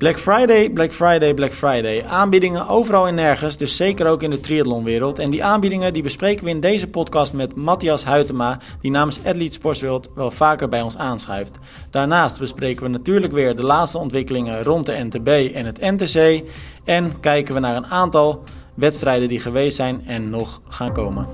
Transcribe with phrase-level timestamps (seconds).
[0.00, 2.04] Black Friday, Black Friday, Black Friday.
[2.04, 5.18] Aanbiedingen overal en nergens, dus zeker ook in de triathlonwereld.
[5.18, 9.52] En die aanbiedingen die bespreken we in deze podcast met Matthias Huytema, die namens Athlete
[9.52, 11.58] Sportsworld wel vaker bij ons aanschuift.
[11.90, 16.42] Daarnaast bespreken we natuurlijk weer de laatste ontwikkelingen rond de NTB en het NTC.
[16.84, 18.42] En kijken we naar een aantal
[18.74, 21.26] wedstrijden die geweest zijn en nog gaan komen.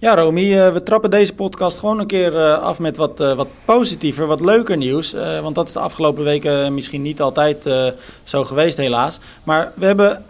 [0.00, 3.32] Ja, Romy, eh, we trappen deze podcast gewoon een keer eh, af met wat, uh,
[3.32, 5.12] wat positiever, wat leuker nieuws.
[5.42, 7.66] want dat is de afgelopen weken misschien niet altijd
[8.22, 9.18] zo geweest, helaas.
[9.42, 10.24] Maar we hebben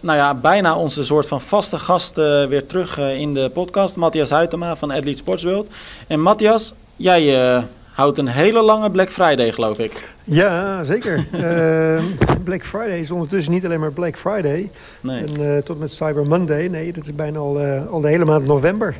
[0.00, 2.16] nou ja, bijna onze soort van vaste gast
[2.48, 3.96] weer terug in de podcast.
[3.96, 5.68] Matthias Huytema van Athlete Sports World.
[6.06, 7.64] En Matthias, jij
[8.02, 9.92] houdt een hele lange Black Friday, geloof ik.
[10.24, 11.26] Ja, zeker.
[11.34, 12.04] uh,
[12.44, 14.70] Black Friday is ondertussen niet alleen maar Black Friday.
[15.00, 15.24] Nee.
[15.24, 16.66] En, uh, tot met Cyber Monday.
[16.66, 18.94] Nee, dat is bijna al, uh, al de hele maand november.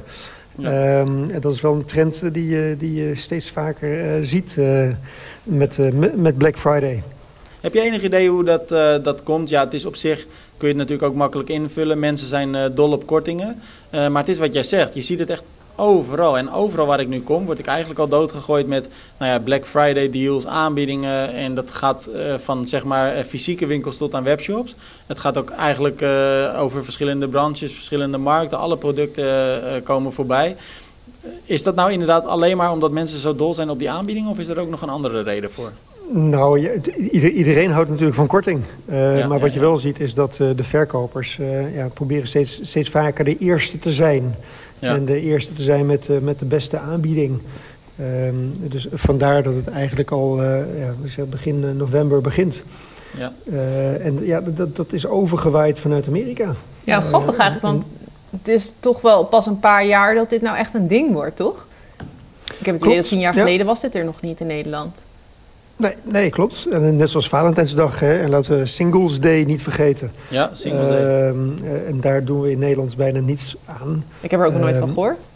[0.59, 1.01] Ja.
[1.01, 4.57] Um, en dat is wel een trend die, die je steeds vaker ziet
[5.43, 5.79] met,
[6.15, 7.03] met Black Friday.
[7.61, 8.69] Heb je enig idee hoe dat,
[9.05, 9.49] dat komt?
[9.49, 10.19] Ja, het is op zich,
[10.57, 11.99] kun je het natuurlijk ook makkelijk invullen.
[11.99, 13.63] Mensen zijn dol op kortingen.
[13.91, 15.43] maar het is wat jij zegt, je ziet het echt
[15.77, 16.39] overal.
[16.39, 19.67] En overal waar ik nu kom, word ik eigenlijk al doodgegooid met nou ja, Black
[19.67, 21.33] Friday deals, aanbiedingen.
[21.33, 24.75] En dat gaat uh, van zeg maar eh, fysieke winkels tot aan webshops.
[25.07, 28.59] Het gaat ook eigenlijk uh, over verschillende branches, verschillende markten.
[28.59, 30.57] Alle producten uh, komen voorbij.
[31.45, 34.31] Is dat nou inderdaad alleen maar omdat mensen zo dol zijn op die aanbiedingen?
[34.31, 35.73] Of is er ook nog een andere reden voor?
[36.13, 38.63] Nou, iedereen houdt natuurlijk van korting.
[38.91, 41.89] Uh, ja, maar wat ja, je wel ziet is dat uh, de verkopers uh, ja,
[41.95, 44.35] proberen steeds, steeds vaker de eerste te zijn.
[44.91, 47.41] En de eerste te zijn met, met de beste aanbieding.
[48.01, 52.65] Um, dus vandaar dat het eigenlijk al ja, begin november begint.
[53.19, 53.33] Ja.
[54.01, 56.55] en ja, dat, dat is overgewaaid vanuit Amerika.
[56.85, 57.85] Ja, grappig eigenlijk, want
[58.31, 61.37] het is toch wel pas een paar jaar dat dit nou echt een ding wordt,
[61.37, 61.67] toch?
[62.59, 65.05] Ik heb het idee dat tien jaar geleden was dit er nog niet in Nederland.
[65.83, 66.67] Nee, nee, klopt.
[66.71, 70.13] En net zoals Valentijnsdag, hè, en laten we Singles Day niet vergeten.
[70.29, 71.01] Ja, Singles Day.
[71.01, 74.05] Uh, en daar doen we in Nederland bijna niets aan.
[74.21, 75.29] Ik heb er ook nog nooit van ehm, gehoord.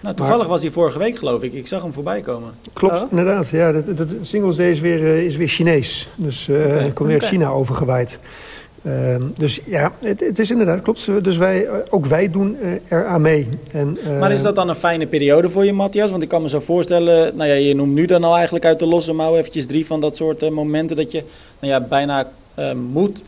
[0.00, 1.52] Nou, toevallig was hij vorige week, geloof ik.
[1.52, 2.50] Ik zag hem voorbij komen.
[2.72, 3.10] Klopt, oh.
[3.10, 3.48] inderdaad.
[3.48, 6.08] Ja, de, de, Singles Day is weer, uh, is weer Chinees.
[6.14, 6.90] Dus uh, okay.
[6.92, 8.18] komt weer uit China overgewaaid.
[8.86, 11.24] Uh, dus ja, het, het, is inderdaad, klopt.
[11.24, 12.56] Dus wij, eh, ook wij doen
[12.88, 13.48] er aan mee.
[13.72, 16.10] En, uh, maar is dat dan een fijne periode voor je, Matthias?
[16.10, 18.78] Want ik kan me zo voorstellen, nou ja, je noemt nu dan al eigenlijk uit
[18.78, 21.22] de losse mouw eventjes drie van dat soort momenten dat je
[21.58, 22.30] nou ja, bijna
[22.90, 23.22] moet,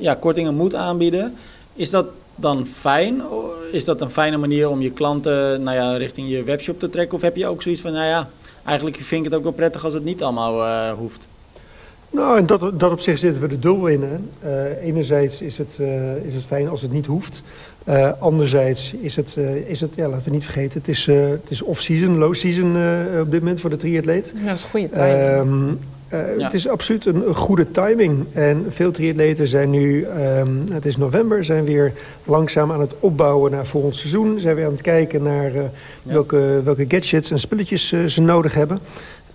[0.00, 1.34] ja, kortingen moet aanbieden.
[1.74, 3.22] Is dat dan fijn?
[3.72, 7.16] Is dat een fijne manier om je klanten nou ja, richting je webshop te trekken?
[7.16, 8.28] Of heb je ook zoiets van, nou ja,
[8.64, 11.28] eigenlijk vind ik het ook wel prettig als het niet allemaal hoeft?
[12.10, 14.02] Nou, en dat, dat op zich zitten we de doel in.
[14.02, 14.16] Hè.
[14.50, 17.42] Uh, enerzijds is het, uh, is het fijn als het niet hoeft.
[17.88, 19.36] Uh, anderzijds is het,
[19.66, 22.76] is het, ja, laten we niet vergeten, het is, het is off-season, low-season
[23.20, 24.32] op dit moment voor de triatleet.
[24.36, 25.48] Ja, dat is een goede timing.
[25.50, 25.78] Um,
[26.10, 26.44] ja.
[26.44, 28.26] Het is absoluut een, een, goede timing.
[28.32, 31.92] En veel triatleten zijn nu, um, het is november, zijn weer
[32.24, 34.40] langzaam aan het opbouwen naar volgend seizoen.
[34.40, 35.70] Zijn weer aan het kijken naar ja.
[36.02, 38.78] welke, welke gadgets en spulletjes ze nodig hebben.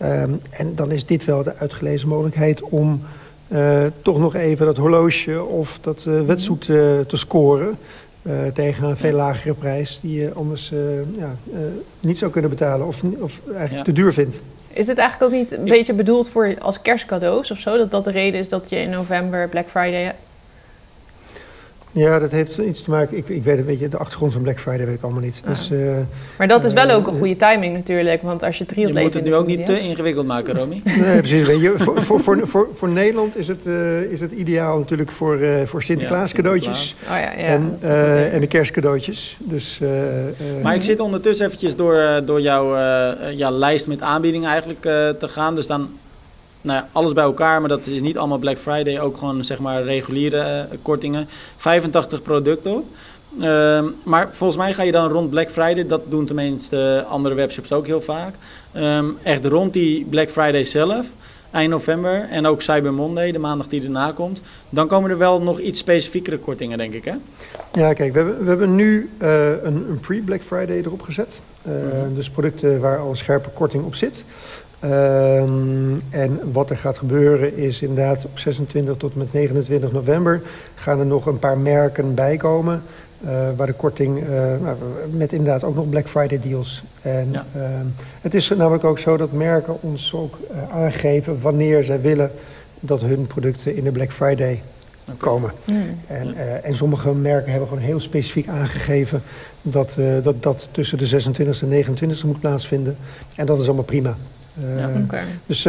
[0.01, 3.01] Um, en dan is dit wel de uitgelezen mogelijkheid om
[3.47, 7.77] uh, toch nog even dat horloge of dat uh, wetsuit uh, te scoren.
[8.53, 10.73] tegen een veel lagere prijs die je anders
[11.17, 11.35] ja,
[11.99, 13.83] niet zou kunnen betalen of, of eigenlijk ja.
[13.83, 14.39] te duur vindt.
[14.73, 17.77] Is dit eigenlijk ook niet een beetje bedoeld voor als kerstcadeaus of zo?
[17.77, 20.32] Dat dat de reden is dat je in november Black Friday hebt?
[21.95, 23.17] Ja, dat heeft iets te maken.
[23.17, 25.41] Ik, ik weet een beetje de achtergrond van Black Friday weet ik allemaal niet.
[25.47, 25.91] Dus, uh,
[26.37, 28.97] maar dat is wel ook een goede timing natuurlijk, want als je triatleet...
[28.97, 30.81] Je moet het nu ook niet te ingewikkeld maken, Romy.
[30.99, 31.47] nee, precies.
[31.47, 35.11] Weet je, voor, voor, voor, voor, voor Nederland is het, uh, is het ideaal natuurlijk
[35.11, 36.95] voor, uh, voor Sinterklaas ja, cadeautjes.
[37.03, 37.77] Oh, ja, ja, en,
[38.31, 39.37] en de kerstcadeautjes.
[39.39, 39.79] Dus,
[40.61, 42.77] maar ik zit ondertussen eventjes door, door jouw
[43.35, 44.81] ja, lijst met aanbiedingen eigenlijk
[45.19, 45.55] te gaan.
[45.55, 45.89] Dus dan
[46.63, 49.59] nou ja, alles bij elkaar, maar dat is niet allemaal Black Friday, ook gewoon zeg
[49.59, 51.27] maar reguliere uh, kortingen.
[51.57, 52.85] 85 producten op.
[53.39, 57.71] Uh, maar volgens mij ga je dan rond Black Friday, dat doen tenminste andere webshops
[57.71, 58.35] ook heel vaak.
[58.75, 61.07] Um, echt rond die Black Friday zelf,
[61.51, 64.41] eind november en ook Cyber Monday, de maandag die erna komt.
[64.69, 67.13] Dan komen er wel nog iets specifiekere kortingen, denk ik, hè?
[67.73, 71.41] Ja, kijk, we hebben, we hebben nu uh, een, een pre-Black Friday erop gezet.
[71.67, 72.15] Uh, mm -hmm.
[72.15, 74.23] Dus producten waar al een scherpe korting op zit.
[74.85, 80.41] Um, en wat er gaat gebeuren is inderdaad op 26 tot met 29 november
[80.75, 82.81] gaan er nog een paar merken bijkomen.
[83.25, 84.29] Uh, waar de korting, uh,
[84.61, 84.77] nou,
[85.11, 86.83] met inderdaad ook nog Black Friday deals.
[87.01, 87.45] En ja.
[87.55, 87.63] uh,
[88.21, 92.31] het is namelijk ook zo dat merken ons ook uh, aangeven wanneer zij willen
[92.79, 94.61] dat hun producten in de Black Friday
[95.17, 95.51] komen.
[95.65, 95.99] Hmm.
[96.07, 99.21] En, en sommige merken hebben gewoon heel specifiek aangegeven
[99.61, 102.97] dat dat, dat tussen de 26e en 29e moet plaatsvinden.
[103.35, 104.15] En dat is allemaal prima.
[104.77, 104.89] Ja,
[105.45, 105.67] dus,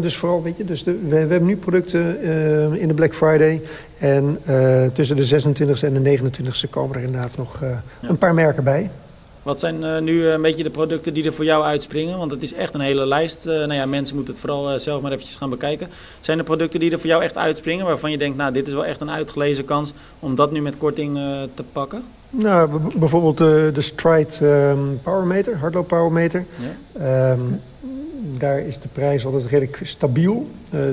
[0.00, 2.22] dus vooral, weet je, dus de, we, we, hebben nu producten
[2.80, 3.62] in de Black Friday.
[3.98, 4.38] En
[4.92, 7.60] tussen de 26e en de 29e komen er inderdaad nog
[8.00, 8.90] een paar merken bij.
[9.48, 12.18] Wat zijn uh, nu een beetje de producten die er voor jou uitspringen?
[12.18, 13.46] Want het is echt een hele lijst.
[13.46, 15.88] Uh, nou ja, mensen moeten het vooral uh, zelf maar eventjes gaan bekijken.
[16.20, 18.72] Zijn er producten die er voor jou echt uitspringen waarvan je denkt, nou dit is
[18.72, 21.18] wel echt een uitgelezen kans om dat nu met korting
[21.54, 22.02] te pakken?
[22.30, 26.44] Nou, bijvoorbeeld de, de Stride um, Powermeter, hardloop Powermeter.
[26.98, 27.30] Ja.
[27.30, 27.60] Um,
[28.38, 30.46] daar is de prijs altijd redelijk stabiel,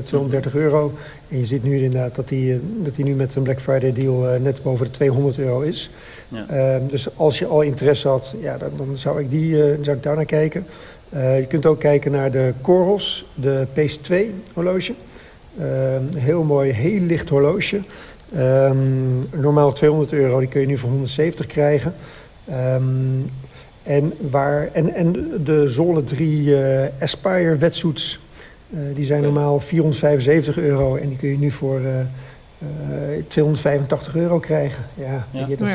[0.04, 0.92] 230 euro.
[1.28, 4.40] En je ziet nu inderdaad dat die, dat die nu met een Black Friday deal
[4.42, 5.90] net boven de 200 euro is.
[6.30, 6.46] Ja.
[6.50, 10.04] Ehm, dus als je al interesse had, ja, dan, dan zou, ik die, zou ik
[10.04, 10.66] daar naar kijken.
[11.16, 14.94] Uh, je kunt ook kijken naar de Coros, de Pace 2 horloge.
[15.60, 15.66] Uh,
[16.18, 17.80] heel mooi, heel licht horloge.
[18.38, 21.94] Um, normaal 200 euro, die kun je nu voor 170 krijgen.
[22.50, 23.30] Um,
[23.86, 28.20] en, waar, en, en de Zone 3 eh, Aspire wetsuits,
[28.94, 31.82] die zijn normaal 475 euro en die kun je nu voor
[33.28, 34.84] 285 eh, euro krijgen.
[34.94, 35.48] Ja, ja.
[35.48, 35.74] Je, uh,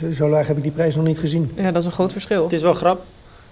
[0.00, 1.50] zo, zo, laag heb ik die prijs nog niet gezien.
[1.54, 2.42] Ja, dat is een groot verschil.
[2.42, 3.04] Het is wel grappig.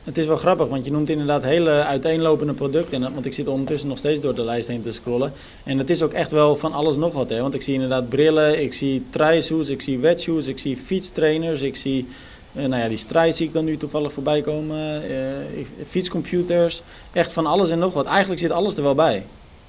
[0.04, 3.00] Het is wel grappig, want je noemt inderdaad hele uiteenlopende producten.
[3.00, 5.32] Want ik zit ondertussen nog steeds door de lijst heen te scrollen.
[5.64, 7.30] En het is ook echt wel van alles nog wat.
[7.30, 7.40] Hè?
[7.40, 11.76] Want ik zie inderdaad brillen, ik zie try-shoes, ik zie wetshoes, ik zie fietstrainers, ik
[11.76, 12.08] zie...
[12.56, 15.10] Uh, nou ja, die strijd zie ik dan nu toevallig voorbij komen.
[15.10, 16.82] Uh, fietscomputers.
[17.12, 18.06] Echt van alles en nog wat.
[18.06, 19.22] Eigenlijk zit alles er wel bij.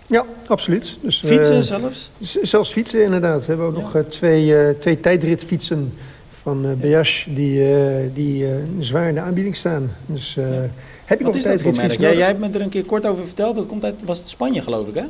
[0.08, 0.98] Ja, absoluut.
[1.02, 2.10] Dus, fietsen uh, zelfs?
[2.42, 3.40] Zelfs fietsen inderdaad.
[3.40, 5.94] We hebben ook nog uh, twee, uh, twee tijdritfietsen
[6.42, 7.64] van uh, die,
[8.14, 8.48] die
[8.80, 9.92] zwaar in de aanbieding staan.
[10.06, 10.70] Dus ja.
[11.06, 12.00] heb je Wat is dat voor merk?
[12.00, 13.56] Jij, jij hebt me er een keer kort over verteld.
[13.56, 15.04] Dat komt uit, was het Spanje geloof ik hè?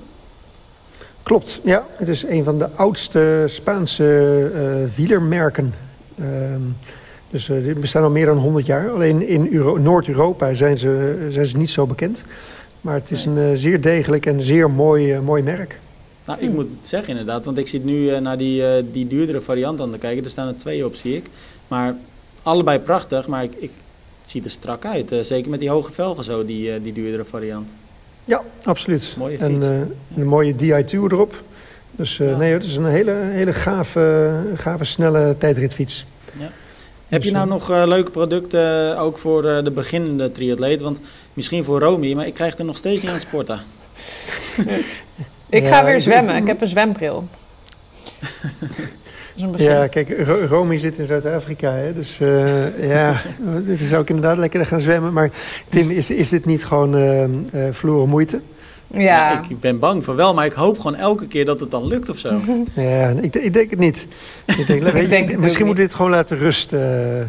[1.23, 1.85] Klopt, ja.
[1.91, 5.73] Het is een van de oudste Spaanse wielermerken.
[6.19, 6.61] Ehm,
[7.35, 8.89] dus die bestaan al meer dan 100 jaar.
[8.89, 9.49] Alleen in
[9.81, 12.23] Noord-Europa zijn ze, zijn ze niet zo bekend.
[12.81, 15.79] Maar het is een uh, zeer degelijk en zeer mooi, uh, mooi merk.
[16.25, 19.81] Nou, ik moet zeggen inderdaad, want ik zit nu uh, naar die, die duurdere variant
[19.81, 20.23] aan te kijken.
[20.23, 21.25] Er staan er twee op, zie ik.
[21.67, 21.95] Maar
[22.43, 23.71] allebei prachtig, maar ik, ik
[24.21, 25.13] het ziet er strak uit.
[25.21, 27.73] zeker met die hoge velgen zo, die, die duurdere variant.
[28.25, 29.15] Ja, absoluut.
[29.17, 29.65] Mooie fiets.
[29.65, 31.43] En een mooie Di2 erop.
[31.91, 32.37] Dus ja.
[32.37, 36.05] nee, het is een hele, hele gave, gave snelle tijdritfiets.
[36.39, 36.51] Ja.
[37.15, 40.81] Heb je nou nog leuke producten ook voor de beginnende triatleet?
[40.81, 40.99] Want
[41.35, 43.59] Misschien voor Romy, maar ik krijg er nog steeds niet aan het sporten.
[45.49, 46.35] ik ga weer zwemmen.
[46.35, 47.27] Ik heb een zwembril.
[49.55, 53.21] Ja, kijk, Romy zit in Zuid-Afrika, hè, dus uh, ja,
[53.67, 55.13] dit is ook inderdaad lekker gaan zwemmen.
[55.13, 55.31] Maar
[55.69, 57.27] Tim, is, is dit niet gewoon uh, uh,
[57.71, 58.39] verloren moeite?
[58.87, 59.41] Ja.
[59.49, 62.09] ik, ben bang voor wel, maar ik hoop gewoon elke keer dat het dan lukt
[62.09, 62.39] of zo.
[62.75, 64.07] Ja, ik, ik denk het niet.
[64.45, 66.79] Ik denk, ik denk misschien moeten we dit gewoon laten rusten.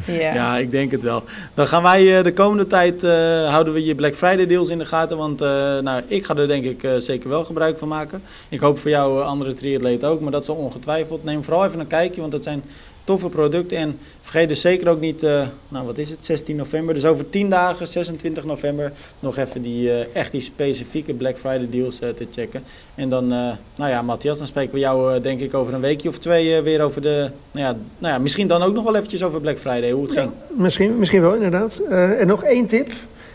[0.06, 0.34] Ja.
[0.34, 0.56] ja.
[0.56, 1.24] ik denk het wel.
[1.54, 3.10] Dan gaan wij eh, de komende tijd, uh,
[3.48, 5.16] houden we je Black Friday deals in de gaten.
[5.16, 5.48] Want uh,
[5.78, 8.22] nou, ik ga er denk ik zeker wel gebruik van maken.
[8.48, 11.24] Ik hoop voor jou andere triatleten ook, maar dat is ongetwijfeld.
[11.24, 12.62] Neem vooral even een kijkje, want dat zijn
[13.06, 13.76] toffe producten.
[13.76, 16.94] En vergeet dus zeker ook niet, uh, nou wat is het, 16 november.
[16.94, 21.68] Dus over 10 dagen, 26 november, nog even die uh, echt die specifieke Black Friday
[21.70, 22.62] deals uh, te checken.
[22.94, 26.18] En dan, nou ja, Matthias, dan spreken we jou denk ik over een weekje of
[26.18, 29.40] twee weer over de, nou ja, nou ja, misschien dan ook nog wel eventjes over
[29.40, 30.30] Black Friday, hoe het ging.
[30.48, 31.78] Misschien, misschien wel, inderdaad.
[32.18, 32.92] en nog één tip.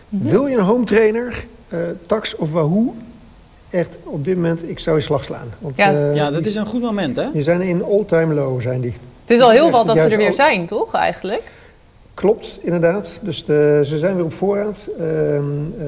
[0.10, 1.46] Wil je een home trainer,
[2.05, 2.96] tax of Wahoo,
[3.69, 5.48] echt op dit moment, ik zou je slag slaan.
[5.60, 6.12] Want, ja.
[6.13, 7.31] ja, dat is een goed moment hè?
[7.34, 8.93] Die zijn in all-time low, zijn die.
[9.31, 11.51] Het is al heel wat dat ze er weer zijn, toch eigenlijk?
[12.13, 13.19] Klopt, inderdaad.
[13.21, 14.88] Dus de, ze zijn weer op voorraad.
[15.00, 15.05] Uh,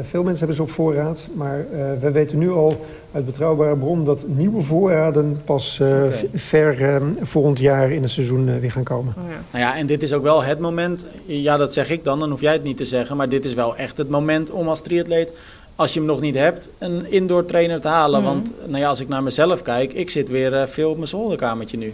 [0.10, 1.28] veel mensen hebben ze op voorraad.
[1.34, 6.30] Maar uh, we weten nu al uit betrouwbare bron dat nieuwe voorraden pas uh, okay.
[6.34, 9.14] ver ehm, volgend jaar in het seizoen weer gaan komen.
[9.18, 9.42] Oh ja.
[9.52, 11.06] Nou ja, en dit is ook wel het moment.
[11.26, 13.18] Ja, dat zeg ik dan, dan hoef jij het niet te zeggen.
[13.18, 15.34] Maar dit is wel echt het moment om als triatleet
[15.76, 18.20] als je hem nog niet hebt, een indoor trainer te halen.
[18.20, 21.08] Mm Want nou ja, als ik naar mezelf kijk, ik zit weer veel op mijn
[21.08, 21.94] zolderkamertje nu.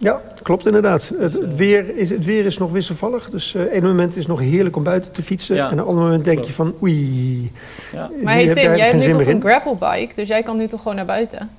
[0.00, 1.12] Ja, klopt inderdaad.
[1.18, 3.30] Het, dus, eh, weer, is, het weer is nog wisselvallig.
[3.30, 5.56] Dus uh, een moment is nog heerlijk om buiten te fietsen.
[5.56, 7.52] En een ander moment denk je van oei.
[7.92, 8.10] Ja.
[8.22, 10.96] Maar hey, Tim, jij hebt nu toch een gravelbike, dus jij kan nu toch gewoon
[10.96, 11.50] naar buiten?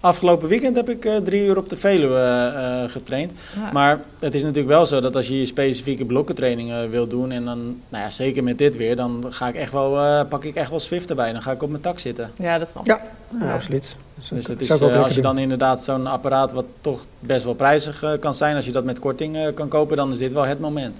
[0.00, 3.32] Afgelopen weekend heb ik uh, drie uur op de Veluwe uh, getraind.
[3.72, 7.30] Maar het is natuurlijk wel zo dat als je je specifieke blokkentrainingen wil doen...
[7.30, 10.44] en dan, nou ja, zeker met dit weer, dan ga ik echt wel, uh, pak
[10.44, 11.32] ik echt wel Swift erbij.
[11.32, 12.30] Dan ga ik op mijn tak zitten.
[12.36, 12.88] Ja, dat snap ik.
[12.88, 13.00] Ja,
[13.40, 13.96] ja absoluut.
[14.14, 18.04] Dus, dus het is, als je dan inderdaad zo'n apparaat wat toch best wel prijzig
[18.20, 18.56] kan zijn...
[18.56, 20.98] als je dat met korting kan kopen, dan is dit wel het moment.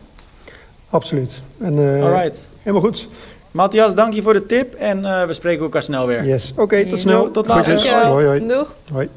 [0.91, 1.41] Absoluut.
[1.59, 2.49] En, Alright.
[2.63, 3.09] Helemaal goed.
[3.51, 6.25] Matthias, dank je voor de tip en uh, we spreken elkaar snel weer.
[6.25, 7.31] Yes, oké, tot snel.
[7.31, 8.07] tot later.
[8.07, 8.47] Hoi, hoi.
[8.47, 8.75] Doeg.
[8.93, 9.09] Hoi.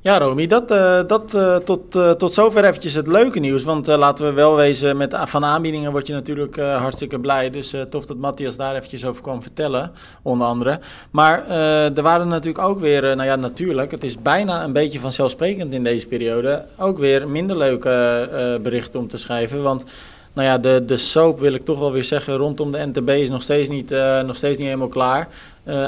[0.00, 3.62] Ja, Romy, dat, uh, dat uh, tot, uh, tot zover eventjes het leuke nieuws.
[3.62, 7.50] Want laten we wel wezen, met, van aanbiedingen word je natuurlijk hartstikke blij.
[7.50, 9.90] Dus tof dat Matthias daar eventjes over kwam vertellen,
[10.22, 10.80] onder andere.
[11.10, 15.72] Maar er waren natuurlijk ook weer, nou ja, natuurlijk, het is bijna een beetje vanzelfsprekend
[15.72, 18.28] in deze periode, ook weer minder leuke
[18.62, 19.62] berichten om te schrijven.
[19.62, 19.84] Want
[20.32, 23.28] nou ja, de, de soap wil ik toch wel weer zeggen rondom de NTB is
[23.28, 23.90] nog steeds niet,
[24.26, 25.28] nog steeds niet helemaal klaar.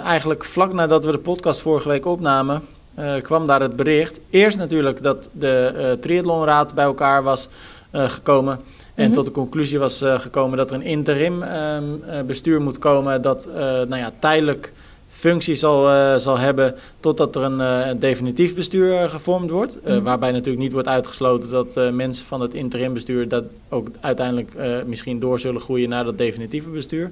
[0.03, 2.63] eigenlijk vlak nadat we de podcast vorige week opnamen
[2.99, 4.21] uh, kwam daar het bericht.
[4.31, 7.49] Eerst natuurlijk dat de triathlonraad bij elkaar was
[7.93, 8.61] gekomen.
[8.95, 9.15] En mhm.
[9.15, 11.85] tot de conclusie was gekomen dat er een interim ehm,
[12.27, 13.23] bestuur moet komen.
[13.23, 13.49] Dat
[13.89, 14.73] nou ja, tijdelijk
[15.29, 19.77] functie zal, zal hebben totdat er een definitief bestuur gevormd wordt.
[19.85, 20.03] Mhm.
[20.03, 24.53] Waarbij natuurlijk niet wordt uitgesloten dat mensen van het interim bestuur dat ook uiteindelijk
[24.87, 27.11] misschien door zullen groeien naar dat definitieve bestuur.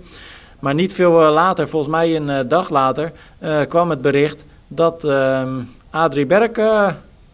[0.58, 3.12] Maar niet veel later, volgens mij een dag later,
[3.68, 5.56] kwam het bericht dat uh,
[5.90, 6.56] Adrie Berk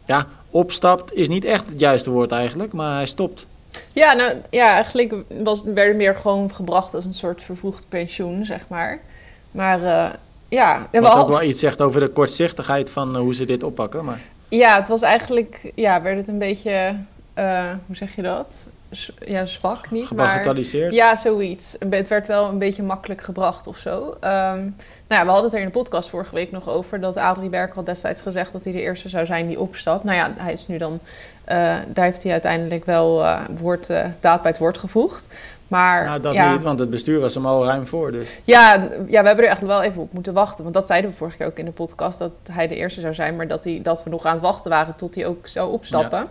[0.06, 3.46] ja, opstapt, is niet echt het juiste woord eigenlijk, maar hij stopt.
[3.92, 8.44] Ja, nou ja, eigenlijk was, werd het meer gewoon gebracht als een soort vervroegd pensioen,
[8.44, 9.00] zeg maar.
[9.50, 9.80] Maar
[10.48, 10.88] ja...
[10.92, 14.20] Wat ook wel iets zegt over de kortzichtigheid van uh, hoe ze dit oppakken, maar...
[14.48, 15.72] Ja, het was eigenlijk...
[15.74, 16.96] Ja, werd het een beetje...
[17.38, 18.66] Uh, hoe zeg je dat?
[19.26, 20.10] ja, zwak niet.
[20.10, 21.76] Maar, ja, zoiets.
[21.78, 24.06] Het werd wel een beetje makkelijk gebracht of zo.
[24.06, 24.74] Um,
[25.08, 27.48] nou ja, we hadden het er in de podcast vorige week nog over dat Adrie
[27.48, 30.04] Berk had destijds gezegd dat hij de eerste zou zijn die opstapt.
[30.04, 34.04] Nou ja, hij is nu dan, uh, daar heeft hij uiteindelijk wel uh, woord, uh,
[34.20, 35.26] daad bij het woord gevoegd.
[35.68, 38.12] Maar, nou, dat ja, niet, want het bestuur was hem al ruim voor.
[38.12, 38.34] Dus.
[38.44, 40.62] Ja, ja, we hebben er echt wel even op moeten wachten.
[40.62, 43.14] Want dat zeiden we vorige keer ook in de podcast, dat hij de eerste zou
[43.14, 43.36] zijn.
[43.36, 46.18] Maar dat, hij, dat we nog aan het wachten waren tot hij ook zou opstappen.
[46.18, 46.28] Ja.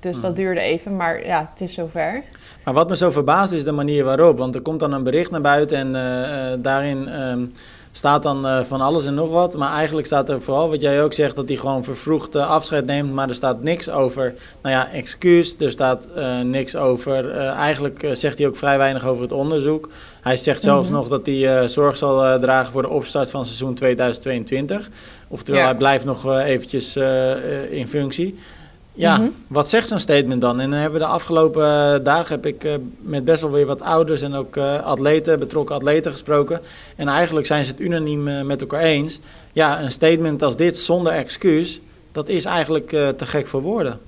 [0.00, 0.34] Dus dat hmm.
[0.34, 2.22] duurde even, maar ja, het is zover.
[2.64, 4.38] Maar wat me zo verbaast is de manier waarop.
[4.38, 7.44] Want er komt dan een bericht naar buiten en uh, daarin ehm,
[7.98, 9.56] staat dan uh, van alles en nog wat.
[9.56, 13.12] Maar eigenlijk staat er vooral wat jij ook zegt, dat hij gewoon vervroegd afscheid neemt.
[13.12, 15.54] Maar er staat niks over, nou ja, excuus.
[15.58, 16.08] Er staat
[16.42, 19.88] niks over, eigenlijk zegt hij ook vrij weinig over het onderzoek.
[20.20, 21.02] Hij zegt zelfs mm -hmm.
[21.02, 24.88] nog dat hij zorg zal dragen voor de opstart van seizoen 2022.
[25.28, 25.66] Oftewel, ja.
[25.66, 26.96] hij blijft nog eventjes
[27.70, 28.38] in functie.
[28.98, 29.28] Ja, mhm.
[29.46, 30.60] wat zegt zo'n statement dan?
[30.60, 33.66] En dan hebben we de afgelopen uh, dagen heb ik uh, met best wel weer
[33.66, 36.60] wat ouders en ook uh, atleten, betrokken atleten gesproken.
[36.96, 39.20] En eigenlijk zijn ze het unaniem met elkaar eens.
[39.52, 41.80] Ja, een statement als dit zonder excuus,
[42.12, 44.00] dat is eigenlijk te gek voor woorden.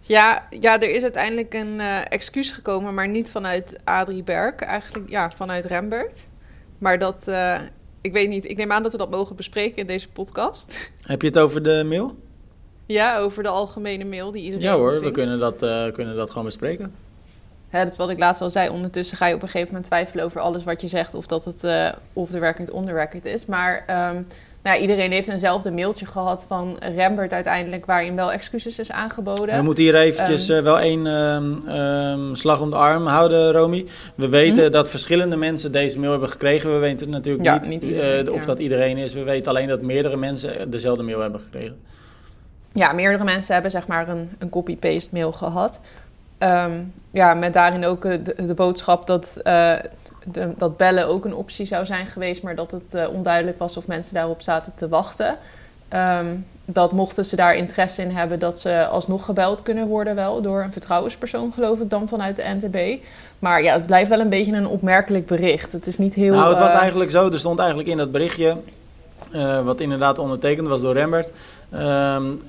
[0.00, 5.30] Ja, ja, er is uiteindelijk een excuus gekomen, maar niet vanuit Adrie Berg, eigenlijk ja,
[5.30, 6.24] vanuit Rembert.
[6.78, 7.30] Maar dat,
[8.00, 10.90] ik weet niet, ik neem aan dat we dat mogen bespreken in deze podcast.
[11.02, 12.16] Heb je het over de mail?
[12.86, 16.28] Ja, over de algemene mail die iedereen Ja hoor, we kunnen dat, uh, kunnen dat
[16.28, 16.92] gewoon bespreken.
[17.72, 18.68] Ja, dat is wat ik laatst al zei.
[18.68, 21.14] Ondertussen ga je op een gegeven moment twijfelen over alles wat je zegt...
[21.14, 23.46] of dat het uh, of de record on the record is.
[23.46, 24.26] Maar um,
[24.62, 27.86] nou, iedereen heeft eenzelfde mailtje gehad van Rembert uiteindelijk...
[27.86, 29.56] waarin wel excuses is aangeboden.
[29.56, 31.06] We moeten hier eventjes um, uh, wel één
[31.76, 33.86] um, slag om de arm houden, Romy.
[34.14, 36.72] We weten dat verschillende mensen deze mail hebben gekregen.
[36.72, 39.12] We weten natuurlijk ja, niet, niet iedereen, of dat iedereen is.
[39.12, 41.76] We weten alleen dat meerdere mensen dezelfde mail hebben gekregen
[42.74, 45.80] ja, meerdere mensen hebben zeg maar een, een copy-paste mail gehad.
[46.38, 49.72] Um, ja, met daarin ook de, de boodschap dat, uh,
[50.24, 53.76] de, dat bellen ook een optie zou zijn geweest, maar dat het uh, onduidelijk was
[53.76, 55.36] of mensen daarop zaten te wachten.
[55.94, 60.42] Um, dat mochten ze daar interesse in hebben, dat ze alsnog gebeld kunnen worden, wel
[60.42, 63.04] door een vertrouwenspersoon, geloof ik, dan vanuit de NTB.
[63.38, 65.72] Maar ja, het blijft wel een beetje een opmerkelijk bericht.
[65.72, 66.34] Het is niet heel.
[66.34, 67.30] Nou, het was uh, eigenlijk zo.
[67.30, 68.56] Er stond eigenlijk in dat berichtje,
[69.64, 71.30] wat inderdaad ondertekend was door Rembert.
[71.72, 71.80] Um,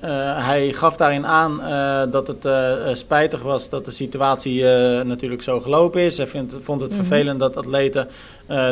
[0.04, 0.10] uh,
[0.46, 4.64] hij gaf daarin aan uh, dat het uh, spijtig was dat de situatie
[5.04, 6.16] natuurlijk zo gelopen is.
[6.16, 7.06] Hij vindt, vond het mm -hmm.
[7.06, 8.08] vervelend dat atleten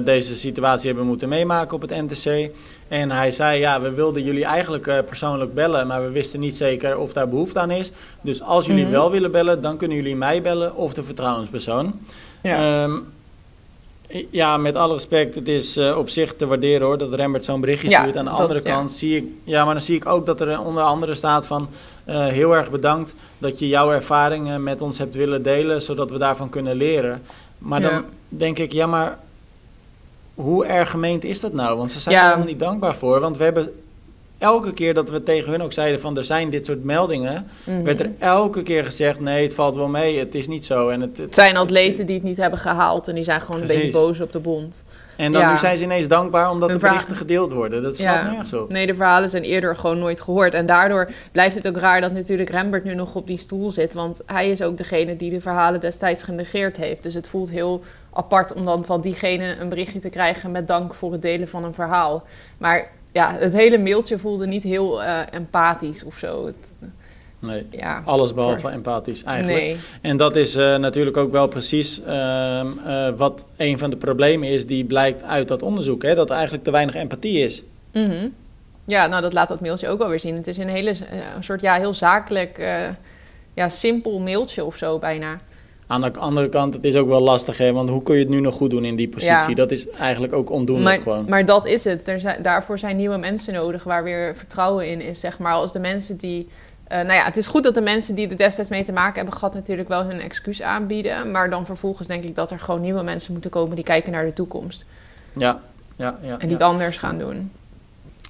[0.04, 2.50] deze situatie hebben moeten meemaken op het NTC.
[2.88, 6.98] En hij zei, ja, we wilden jullie eigenlijk persoonlijk bellen, maar we wisten niet zeker
[6.98, 7.92] of daar behoefte aan is.
[8.20, 8.98] Dus als jullie mm -hmm.
[8.98, 12.00] wel willen bellen, dan kunnen jullie mij bellen of de vertrouwenspersoon.
[12.42, 12.82] Ja.
[12.82, 13.06] Um,
[14.30, 17.60] ja, met alle respect, het is uh, op zich te waarderen hoor, dat Rembert zo'n
[17.60, 18.16] berichtje ja, stuurt.
[18.16, 18.96] Aan de dat, andere kant ja.
[18.96, 21.68] zie ik, ja, maar dan zie ik ook dat er onder andere staat van
[22.08, 26.18] uh, heel erg bedankt dat je jouw ervaringen met ons hebt willen delen, zodat we
[26.18, 27.22] daarvan kunnen leren.
[27.58, 27.90] Maar ja.
[27.90, 29.18] dan denk ik, ja, maar
[30.34, 31.76] hoe erg gemeend is dat nou?
[31.76, 33.83] Want ze zijn er helemaal niet dankbaar voor, want we hebben
[34.44, 37.74] elke keer dat we tegen hun ook zeiden van er zijn dit soort meldingen, mm
[37.74, 37.84] -hmm.
[37.84, 40.88] werd er elke keer gezegd nee, het valt wel mee, het is niet zo.
[40.88, 43.40] En het, het, het zijn atleten het, die het niet hebben gehaald en die zijn
[43.40, 43.76] gewoon precies.
[43.76, 44.84] een beetje boos op de bond.
[45.16, 45.50] En dan ja.
[45.50, 47.82] nu zijn ze ineens dankbaar omdat de berichten gedeeld worden.
[47.82, 48.30] Dat slaat ja.
[48.30, 48.70] nergens op.
[48.70, 50.54] Nee, de verhalen zijn eerder gewoon nooit gehoord.
[50.54, 53.94] En daardoor blijft het ook raar dat natuurlijk Rembert nu nog op die stoel zit.
[53.94, 57.02] Want hij is ook degene die de verhalen destijds genegeerd heeft.
[57.02, 57.82] Dus het voelt heel
[58.12, 61.64] apart om dan van diegene een berichtje te krijgen met dank voor het delen van
[61.64, 62.24] een verhaal.
[62.58, 66.46] Maar ja, het hele mailtje voelde niet heel uh, empathisch of zo.
[66.46, 66.54] Het,
[67.38, 68.70] nee, ja, alles behalve voor...
[68.70, 69.58] empathisch eigenlijk.
[69.58, 69.76] Nee.
[70.00, 72.66] En dat is uh, natuurlijk ook wel precies uh,
[73.16, 76.02] wat een van de problemen is die blijkt uit dat onderzoek.
[76.02, 76.14] Hè?
[76.14, 77.62] Dat er eigenlijk te weinig empathie is.
[77.92, 78.34] Mm -hmm.
[78.84, 80.36] Ja, nou dat laat dat mailtje ook wel weer zien.
[80.36, 80.90] Het is een hele
[81.36, 82.58] een soort ja, heel zakelijk,
[83.54, 85.36] ja, simpel mailtje of zo bijna.
[85.86, 87.72] Aan de andere kant, het is ook wel lastig, hè?
[87.72, 89.54] want hoe kun je het nu nog goed doen in die positie?
[89.54, 91.28] Dat is eigenlijk ook ondoenlijk maar, gewoon.
[91.28, 92.08] Maar dat is het.
[92.08, 95.52] Er zijn, daarvoor zijn nieuwe mensen nodig waar weer vertrouwen in is, zeg maar.
[95.52, 96.48] Als de mensen die...
[96.92, 99.14] Uh, nou ja, het is goed dat de mensen die er destijds mee te maken
[99.14, 99.54] hebben gehad...
[99.54, 101.30] natuurlijk wel hun excuus aanbieden.
[101.30, 103.74] Maar dan vervolgens denk ik dat er gewoon nieuwe mensen moeten komen...
[103.74, 104.84] die kijken naar de toekomst.
[105.32, 105.60] Ja,
[105.96, 106.38] ja, ja.
[106.38, 106.66] En niet ja.
[106.66, 107.50] anders gaan doen.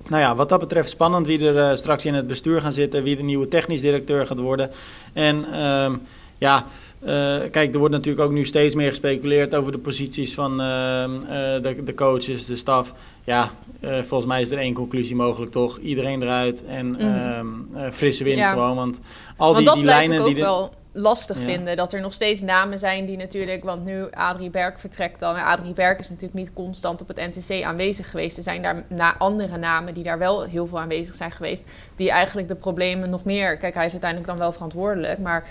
[0.09, 3.03] Nou ja, wat dat betreft spannend wie er uh, straks in het bestuur gaan zitten...
[3.03, 4.71] wie de nieuwe technisch directeur gaat worden.
[5.13, 5.45] En...
[5.53, 5.93] Uh,
[6.39, 6.67] ja,
[7.03, 7.11] uh,
[7.51, 11.29] kijk, er wordt natuurlijk ook nu steeds meer gespeculeerd over de posities van uh, uh,
[11.63, 12.95] de, de, coaches, de staf.
[13.25, 13.51] Ja,
[13.81, 15.79] volgens mij is er één conclusie mogelijk toch.
[15.79, 17.93] Iedereen eruit en mm.
[17.93, 18.51] frisse wind ja.
[18.51, 18.77] gewoon.
[18.77, 19.01] Want
[19.37, 20.43] al want die, dat die lijnen ook die...
[20.43, 21.45] wel lastig ja.
[21.45, 21.77] vinden.
[21.77, 23.65] Dat er nog steeds namen zijn die natuurlijk...
[23.65, 25.37] Want nu Adrie Berg vertrekt dan.
[25.37, 28.37] Adrie Berg is natuurlijk niet constant op het NTC aanwezig geweest.
[28.37, 31.67] Er zijn daar na andere namen die daar wel heel veel aanwezig zijn geweest.
[31.97, 33.57] Die eigenlijk de problemen nog meer...
[33.57, 35.47] Kijk, hij is uiteindelijk dan wel verantwoordelijk, maar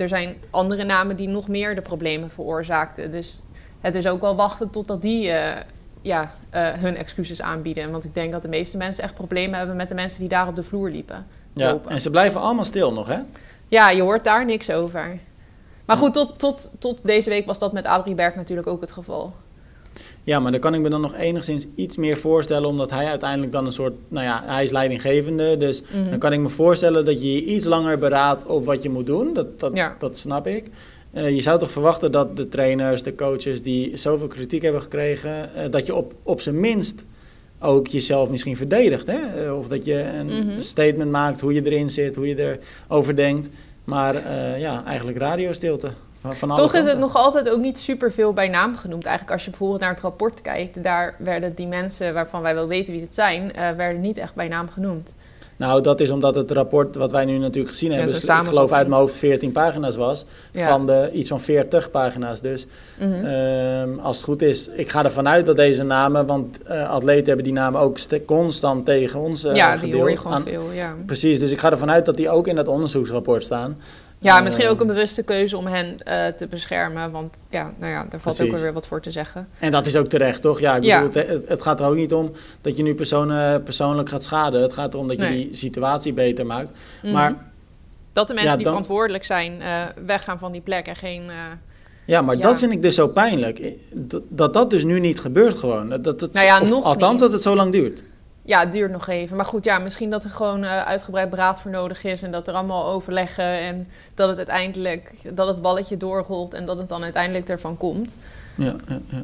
[0.00, 3.10] er zijn andere namen die nog meer de problemen veroorzaakten.
[3.10, 3.42] Dus
[3.80, 5.56] het is ook wel wachten totdat die uh,
[6.02, 7.90] ja, uh, hun excuses aanbieden.
[7.90, 10.48] Want ik denk dat de meeste mensen echt problemen hebben met de mensen die daar
[10.48, 11.26] op de vloer liepen.
[11.52, 11.90] Ja, lopen.
[11.90, 13.18] en ze blijven allemaal stil nog, hè?
[13.68, 15.18] Ja, je hoort daar niks over.
[15.84, 18.92] Maar goed, tot, tot, tot deze week was dat met Adrie Berg natuurlijk ook het
[18.92, 19.34] geval.
[20.28, 23.52] Ja, maar dan kan ik me dan nog enigszins iets meer voorstellen, omdat hij uiteindelijk
[23.52, 25.56] dan een soort, nou ja, hij is leidinggevende.
[25.56, 26.10] Dus mm -hmm.
[26.10, 29.06] dan kan ik me voorstellen dat je je iets langer beraadt op wat je moet
[29.06, 29.34] doen.
[29.34, 29.96] Dat, dat, ja.
[29.98, 30.64] dat snap ik.
[31.14, 35.50] Uh, je zou toch verwachten dat de trainers, de coaches die zoveel kritiek hebben gekregen,
[35.56, 37.04] uh, dat je op, op zijn minst
[37.60, 39.06] ook jezelf misschien verdedigt.
[39.06, 39.44] Hè?
[39.44, 40.60] Uh, of dat je een mm -hmm.
[40.60, 42.58] statement maakt hoe je erin zit, hoe je
[42.88, 43.50] erover denkt.
[43.84, 44.14] Maar
[44.58, 45.88] ja, eigenlijk radiostilte.
[46.22, 49.06] Van Toch is het nog altijd ook niet superveel bij naam genoemd.
[49.06, 52.66] Eigenlijk als je bijvoorbeeld naar het rapport kijkt, daar werden die mensen waarvan wij wel
[52.66, 55.14] weten wie het zijn, uh, werden niet echt bij naam genoemd.
[55.58, 58.72] Nou, dat is omdat het rapport wat wij nu natuurlijk gezien hebben, ja, ik geloof
[58.72, 60.68] uit mijn hoofd 14 pagina's was, ja.
[60.68, 62.40] van de iets van 40 pagina's.
[62.40, 62.66] Dus
[62.98, 63.24] mm -hmm.
[63.98, 67.26] uh, als het goed is, ik ga ervan uit dat deze namen, want uh, atleten
[67.26, 69.90] hebben die namen ook constant tegen ons uh, Ja, gedeeld.
[69.90, 70.94] die hoor je gewoon aan, veel, ja.
[71.06, 73.78] Precies, dus ik ga ervan uit dat die ook in dat onderzoeksrapport staan.
[74.20, 77.10] Ja, misschien ook een bewuste keuze om hen uh, te beschermen.
[77.10, 78.54] Want ja, nou ja, daar valt Precies.
[78.54, 79.48] ook weer wat voor te zeggen.
[79.58, 80.60] En dat is ook terecht, toch?
[80.60, 81.02] Ja, ik Ja.
[81.02, 84.62] bedoel, het, het gaat er ook niet om dat je nu personen persoonlijk gaat schaden.
[84.62, 85.46] Het gaat erom dat je Nee.
[85.46, 86.72] die situatie beter maakt.
[87.02, 87.12] Mhm.
[87.12, 87.34] Maar,
[88.12, 91.22] Dat de mensen Ja, die verantwoordelijk zijn eh, weggaan van die plek en geen...
[91.28, 91.34] eh,
[92.04, 92.42] ja, maar Ja.
[92.42, 93.62] dat vind ik dus zo pijnlijk.
[93.92, 95.88] Dat, dat dat dus nu niet gebeurt gewoon.
[95.88, 97.20] Dat, dat, het- Nou ja, of nog althans niet.
[97.20, 98.02] dat het zo lang duurt.
[98.48, 99.36] Ja, het duurt nog even.
[99.36, 102.22] Maar goed, ja, misschien dat er gewoon eh, uitgebreid beraad voor nodig is...
[102.22, 105.14] en dat er allemaal overleggen en dat het uiteindelijk...
[105.34, 108.16] dat het balletje doorrolt en dat het dan uiteindelijk ervan komt.
[108.54, 109.22] Ja, ja, ja.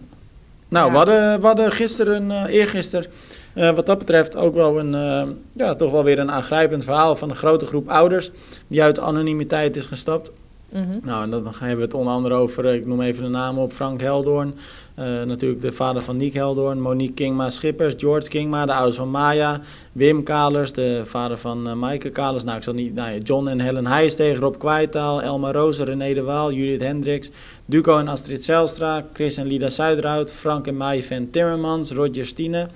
[0.68, 0.90] Nou, Ja.
[0.90, 3.10] we, hadden, we hadden gisteren, eh eergisteren,
[3.52, 7.30] eh, wat dat betreft ook wel een, ja, toch wel weer een aangrijpend verhaal van
[7.30, 8.30] een grote groep ouders
[8.66, 10.30] die uit anonimiteit is gestapt.
[10.68, 10.84] Mhm.
[11.02, 13.72] Nou, en dan hebben we het onder andere over, ik noem even de namen op,
[13.72, 14.54] Frank Heldoorn.
[14.94, 19.11] Eh, natuurlijk de vader van Niek Heldoorn, Monique Kingma Schippers, George Kingma, de ouders van
[19.11, 19.61] Maya,
[19.92, 22.44] Wim Kalers, de vader van uh, Maaike Kalers.
[22.44, 26.22] Nou, ik zal niet, nou John en Helen Heijstegen, Rob Kwijtaal, Elma Rozen, René de
[26.22, 27.30] Waal, Judith Hendricks,
[27.64, 32.68] Duco en Astrid Zijlstra, Chris en Lida Zuiderhout, Frank en Maaie van Timmermans, Roger Stine.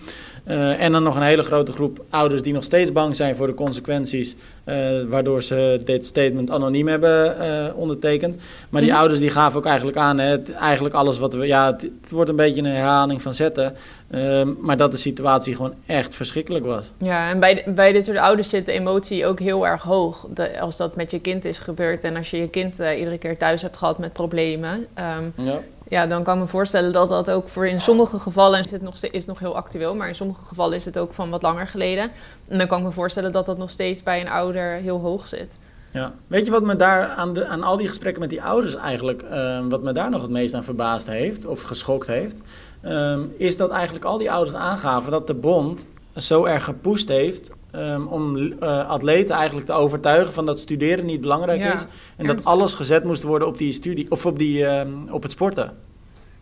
[0.48, 3.46] Uh, en dan nog een hele grote groep ouders die nog steeds bang zijn voor
[3.46, 4.74] de consequenties, uh,
[5.08, 8.36] waardoor ze dit statement anoniem hebben uh, ondertekend.
[8.70, 8.98] Maar die Mhm.
[8.98, 12.10] ouders die gaven ook eigenlijk aan, hè, het, eigenlijk alles wat we, ja, het, het
[12.10, 13.74] wordt een beetje een herhaling van zetten,
[14.10, 16.90] uh, maar dat de situatie gewoon echt verschrikkelijk was.
[16.98, 20.26] Ja, en bij, bij dit soort ouders zit de emotie ook heel erg hoog.
[20.34, 23.36] De, als dat met je kind is gebeurd en als je je kind iedere keer
[23.38, 24.70] thuis hebt gehad met problemen.
[24.70, 25.60] Um, Ja.
[25.88, 28.82] Ja, dan kan ik me voorstellen dat dat ook voor in sommige gevallen, is het
[28.82, 31.66] nog, is nog heel actueel, maar in sommige gevallen is het ook van wat langer
[31.66, 32.10] geleden.
[32.48, 35.26] En dan kan ik me voorstellen dat dat nog steeds bij een ouder heel hoog
[35.26, 35.58] zit.
[35.92, 36.12] Ja.
[36.26, 39.22] Weet je wat me daar aan, de, aan al die gesprekken met die ouders eigenlijk,
[39.30, 42.36] uh, wat me daar nog het meest aan verbaasd heeft of geschokt heeft,
[42.84, 45.86] um, is dat eigenlijk al die ouders aangaven dat de bond
[46.22, 51.20] zo erg gepusht heeft um, om uh, atleten eigenlijk te overtuigen van dat studeren niet
[51.20, 51.84] belangrijk Ja, is
[52.16, 55.32] en dat alles gezet moest worden op die studie of op, die, um, op het
[55.32, 55.76] sporten.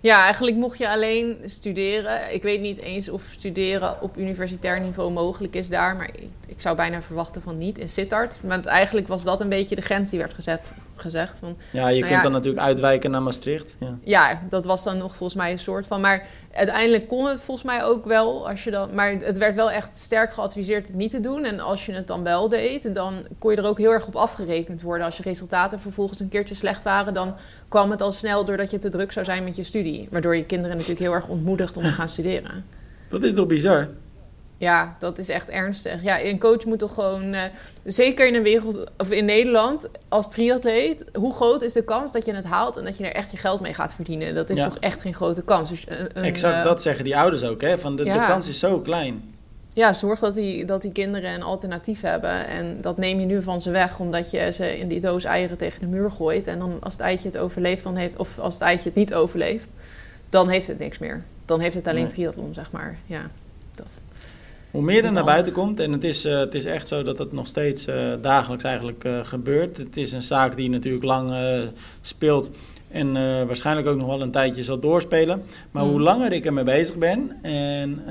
[0.01, 2.35] Ja, eigenlijk mocht je alleen studeren.
[2.35, 5.97] Ik weet niet eens of studeren op universitair niveau mogelijk is daar.
[5.97, 8.39] Maar ik ik zou bijna verwachten van niet in Sittard.
[8.43, 11.39] Want eigenlijk was dat een beetje de grens die werd gezet, gezegd.
[11.39, 13.75] Van, ja, je kunt dan natuurlijk uitwijken naar Maastricht.
[13.81, 13.99] Ja.
[14.03, 14.41] ja.
[14.49, 16.01] dat was dan nog volgens mij een soort van.
[16.01, 18.49] Maar uiteindelijk kon het volgens mij ook wel.
[18.49, 21.45] Als je dan, maar het werd wel echt sterk geadviseerd het niet te doen.
[21.45, 24.17] En als je het dan wel deed, dan kon je er ook heel erg op
[24.17, 25.07] afgerekend worden.
[25.07, 27.35] Als je resultaten vervolgens een keertje slecht waren, dan
[27.69, 30.09] kwam het al snel doordat je te druk zou zijn met je studie.
[30.11, 32.65] Waardoor je kinderen natuurlijk heel erg ontmoedigt om te gaan studeren.
[33.09, 33.89] Dat is toch bizar?
[34.59, 36.03] Ja, dat is echt ernstig.
[36.03, 37.43] Ja, een coach moet toch gewoon, uh,
[37.85, 42.25] zeker in een wereld of in Nederland, als triatleet, hoe groot is de kans dat
[42.25, 44.35] je het haalt en dat je er echt je geld mee gaat verdienen?
[44.35, 45.71] Dat is toch echt geen grote kans.
[45.71, 47.79] Dus een, exact, uh, dat zeggen die ouders ook, hè?
[47.79, 49.35] Van de, de kans is zo klein.
[49.73, 52.47] Ja, zorg dat die, dat die kinderen een alternatief hebben.
[52.47, 55.57] En dat neem je nu van ze weg, omdat je ze in die doos eieren
[55.57, 56.47] tegen de muur gooit.
[56.47, 59.15] En dan als het eitje het overleeft, dan heeft, of als het eitje het niet
[59.15, 59.71] overleeft,
[60.31, 61.23] dan heeft het niks meer.
[61.45, 62.13] Dan heeft het alleen nee.
[62.13, 62.99] triathlon, zeg maar.
[63.07, 63.31] Ja,
[63.75, 63.89] dat.
[64.77, 67.19] Hoe meer er naar buiten komt, en het is, uh, het is echt zo dat
[67.19, 69.79] het nog steeds uh, dagelijks eigenlijk uh, gebeurt.
[69.79, 71.33] Het is een zaak die natuurlijk lang
[72.01, 72.51] speelt
[72.91, 73.13] en
[73.47, 75.43] waarschijnlijk ook nog wel een tijdje zal doorspelen.
[75.71, 75.91] Maar mm.
[75.91, 78.03] hoe langer ik ermee bezig ben en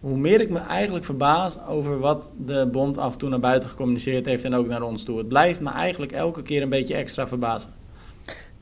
[0.00, 3.68] hoe meer ik me eigenlijk verbaas over wat de bond af en toe naar buiten
[3.68, 5.18] gecommuniceerd heeft en ook naar ons toe.
[5.18, 7.70] Het blijft me eigenlijk elke keer een beetje extra verbazen.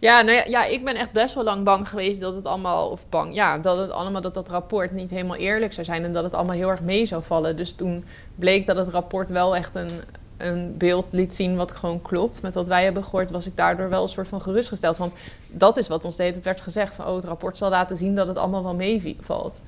[0.02, 2.88] Ja, nou ja, ja, ik ben echt best wel lang bang geweest dat het allemaal,
[2.88, 6.12] of bang, ja, dat het allemaal, dat dat rapport niet helemaal eerlijk zou zijn en
[6.12, 7.56] dat het allemaal heel erg mee zou vallen.
[7.56, 9.90] Dus toen bleek dat het rapport wel echt een,
[10.36, 13.88] een beeld liet zien wat gewoon klopt met wat wij hebben gehoord, was ik daardoor
[13.88, 14.96] wel een soort van gerustgesteld.
[14.96, 15.12] Want
[15.48, 16.34] dat is wat ons deed.
[16.34, 19.60] Het werd gezegd van, oh, het rapport zal laten zien dat het allemaal wel meevalt.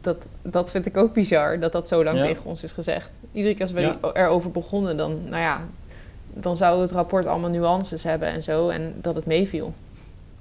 [0.00, 3.10] Dat, dat vind ik ook bizar, dat dat zo lang tegen ons is gezegd.
[3.32, 3.98] Iedere keer als we ja.
[4.12, 5.60] erover begonnen, dan, nou ja,
[6.34, 8.68] dan zou het rapport allemaal nuances hebben en zo.
[8.68, 9.74] En dat het meeviel.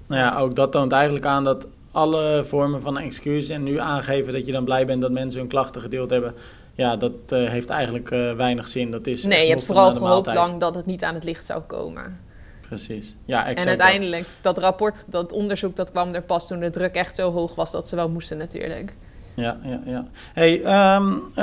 [0.07, 4.33] Nou ja, ook dat toont eigenlijk aan dat alle vormen van excuus en nu aangeven
[4.33, 6.33] dat je dan blij bent dat mensen hun klachten gedeeld hebben.
[6.75, 8.91] Ja, dat uh, heeft eigenlijk uh, weinig zin.
[8.91, 11.61] Dat is nee, je hebt vooral gehoopt lang dat het niet aan het licht zou
[11.61, 12.19] komen.
[12.67, 13.59] Precies, ja, exact.
[13.59, 14.55] En uiteindelijk, dat.
[14.55, 17.71] dat rapport, dat onderzoek, dat kwam er pas toen de druk echt zo hoog was
[17.71, 18.93] dat ze wel moesten natuurlijk.
[19.35, 20.07] Ja, ja, ja.
[20.33, 20.53] Hey,
[20.95, 21.35] um, uh,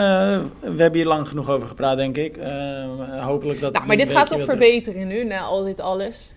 [0.61, 2.37] we hebben hier lang genoeg over gepraat, denk ik.
[2.37, 3.73] Uh, hopelijk dat.
[3.73, 6.33] Nou, maar dit gaat toch verbeteren nu, na al dit alles?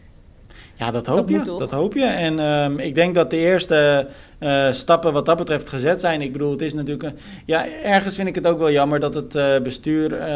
[0.83, 1.57] Ja, dat hoop dat je.
[1.57, 2.05] Dat hoop je.
[2.05, 4.07] En um, ik denk dat de eerste
[4.39, 6.21] uh, stappen wat dat betreft gezet zijn.
[6.21, 7.03] Ik bedoel, het is natuurlijk...
[7.03, 10.11] Een, ja, ergens vind ik het ook wel jammer dat het uh, bestuur...
[10.11, 10.27] Uh,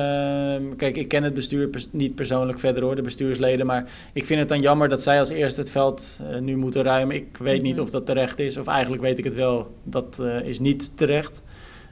[0.78, 3.66] kijk, ik ken het bestuur pers niet persoonlijk verder hoor, de bestuursleden.
[3.66, 6.84] Maar ik vind het dan jammer dat zij als eerste het veld eh, nu moeten
[6.84, 7.16] ruimen.
[7.16, 7.68] Ik weet mm -hmm.
[7.68, 8.58] niet of dat terecht is.
[8.58, 11.42] Of eigenlijk weet ik het wel, dat is niet terecht.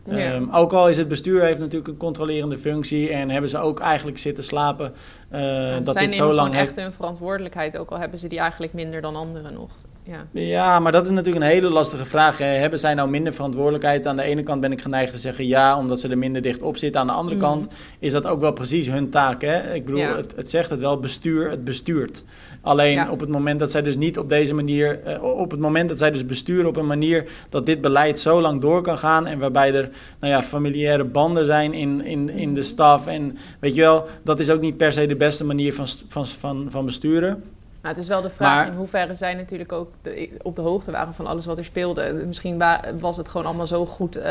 [0.05, 0.35] Ja.
[0.35, 3.79] Um, ook al is het bestuur heeft natuurlijk een controlerende functie en hebben ze ook
[3.79, 4.93] eigenlijk zitten slapen.
[5.31, 8.73] Uh, ja, dat dit zo lang echt hun verantwoordelijkheid, ook al hebben ze die eigenlijk
[8.73, 9.69] minder dan anderen nog.
[10.07, 10.27] Ja.
[10.31, 12.37] ja, maar dat is natuurlijk een hele lastige vraag.
[12.37, 12.45] Hè.
[12.45, 14.07] Hebben zij nou minder verantwoordelijkheid?
[14.07, 16.61] Aan de ene kant ben ik geneigd te zeggen ja, omdat ze er minder dicht
[16.61, 17.01] op zitten.
[17.01, 17.41] Aan de andere mm.
[17.41, 17.67] kant
[17.99, 19.41] is dat ook wel precies hun taak.
[19.41, 19.73] Hè?
[19.73, 20.15] Ik bedoel, ja.
[20.15, 22.23] het, het, zegt het wel, bestuur, het bestuurt.
[22.61, 23.09] Alleen ja.
[23.09, 25.97] op het moment dat zij dus niet op deze manier, uh, op het moment dat
[25.97, 29.39] zij dus besturen op een manier dat dit beleid zo lang door kan gaan en
[29.39, 29.89] waarbij er
[30.19, 33.07] nou ja, familiaire banden zijn in, in, in de staf.
[33.07, 36.27] En weet je wel, dat is ook niet per se de beste manier van, van,
[36.27, 37.43] van, van besturen.
[37.85, 40.61] Maar het is wel de vraag maar, in hoeverre zij natuurlijk ook de, op de
[40.61, 42.23] hoogte waren van alles wat er speelde.
[42.27, 42.63] Misschien
[42.99, 44.23] was het gewoon allemaal zo goed uh,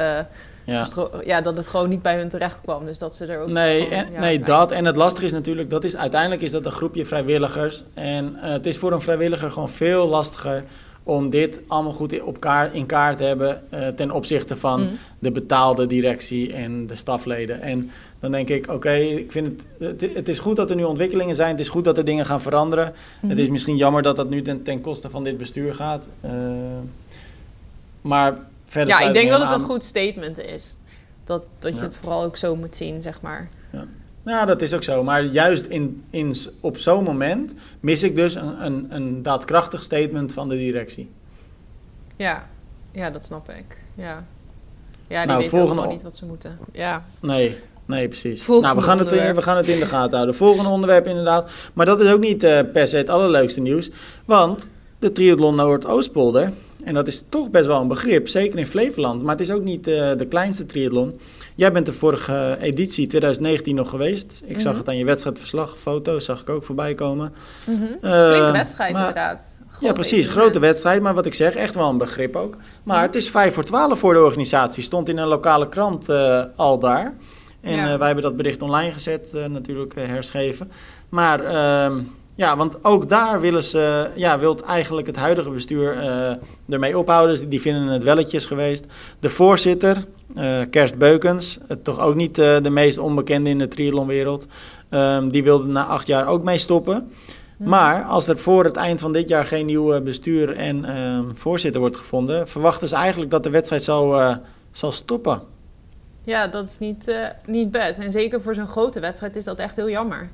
[0.64, 0.86] ja.
[1.24, 1.40] ja.
[1.40, 2.84] dat het gewoon niet bij hun terecht kwam.
[2.84, 3.48] Dus dat ze er ook.
[3.48, 4.70] Nee, gewoon, en, ja, nee dat.
[4.70, 7.84] En het lastige is natuurlijk, dat is, uiteindelijk is dat een groepje vrijwilligers.
[7.94, 10.64] En uh, het is voor een vrijwilliger gewoon veel lastiger
[11.04, 14.98] om dit allemaal goed op kaart, in kaart te hebben uh, ten opzichte van mm.
[15.18, 17.60] de betaalde directie en de stafleden.
[17.60, 17.90] En
[18.20, 19.46] dan denk ik, oké, okay, ik vind
[19.78, 21.50] het, het, het, is goed dat er nu ontwikkelingen zijn.
[21.50, 22.92] Het is goed dat er dingen gaan veranderen.
[23.20, 23.30] Mm.
[23.30, 26.08] Het is misschien jammer dat dat nu ten, ten koste van dit bestuur gaat.
[26.24, 26.30] Uh,
[28.00, 29.00] maar verder.
[29.00, 29.60] Ja, ik denk dat het aan.
[29.60, 30.78] een goed statement is.
[31.24, 31.84] Dat, dat je ja.
[31.84, 33.48] het vooral ook zo moet zien, zeg maar.
[33.72, 33.86] Ja.
[34.24, 35.02] Nou, dat is ook zo.
[35.02, 40.32] Maar juist in, in, op zo'n moment mis ik dus een, een, een daadkrachtig statement
[40.32, 41.10] van de directie.
[42.16, 42.48] Ja,
[42.90, 43.78] ja dat snap ik.
[43.94, 44.24] Ja,
[45.06, 45.74] ja die nou, weten volgende...
[45.74, 46.58] gewoon niet wat ze moeten.
[46.72, 47.04] Ja.
[47.20, 48.42] Nee, nee, precies.
[48.42, 50.37] Volgende nou, we gaan, het, we gaan het in de gaten houden.
[50.37, 51.50] Volgende onderwerp inderdaad.
[51.72, 53.90] Maar dat is ook niet uh, per se het allerleukste nieuws.
[54.24, 56.52] Want de triathlon Noord-Oostpolder...
[56.84, 59.22] En dat is toch best wel een begrip, zeker in Flevoland.
[59.22, 61.20] Maar het is ook niet uh, de kleinste triathlon.
[61.54, 64.32] Jij bent de vorige editie 2019 nog geweest.
[64.32, 64.60] Ik mm -hmm.
[64.60, 64.80] zag mhm.
[64.80, 67.32] het aan je wedstrijdverslag, foto's zag ik ook voorbij komen.
[67.64, 68.10] Mm -hmm.
[68.10, 69.42] uh, Flinke wedstrijd maar, inderdaad.
[69.68, 70.12] Grote ja, precies.
[70.12, 70.42] Evenement.
[70.42, 71.02] Grote wedstrijd.
[71.02, 72.52] Maar wat ik zeg, echt wel een begrip ook.
[72.52, 73.02] Maar mm -hmm.
[73.02, 74.82] het is 5 voor 12 voor de organisatie.
[74.82, 77.14] Stond in een lokale krant uh, al daar.
[77.60, 77.98] En ja.
[77.98, 80.70] wij hebben dat bericht online gezet, natuurlijk herschreven.
[81.08, 81.40] Maar...
[82.36, 86.30] Ja, want ook daar willen ze, ja, wilt eigenlijk het huidige bestuur uh,
[86.68, 87.36] ermee ophouden.
[87.36, 88.84] Dus die vinden het welletjes geweest.
[89.20, 90.04] De voorzitter,
[90.38, 94.46] Uh, Kerst Beukens, toch ook niet de meest onbekende in de triathlonwereld.
[94.90, 97.10] Um, die wilde na acht jaar ook mee stoppen.
[97.56, 97.68] Hm.
[97.68, 101.80] Maar als er voor het eind van dit jaar geen nieuw bestuur en ehm, voorzitter
[101.80, 104.36] wordt gevonden, verwachten ze eigenlijk dat de wedstrijd zal,
[104.70, 105.42] zal stoppen.
[106.24, 107.16] Ja, dat is niet,
[107.46, 107.98] niet best.
[107.98, 110.30] En zeker voor zo'n grote wedstrijd is dat echt heel jammer.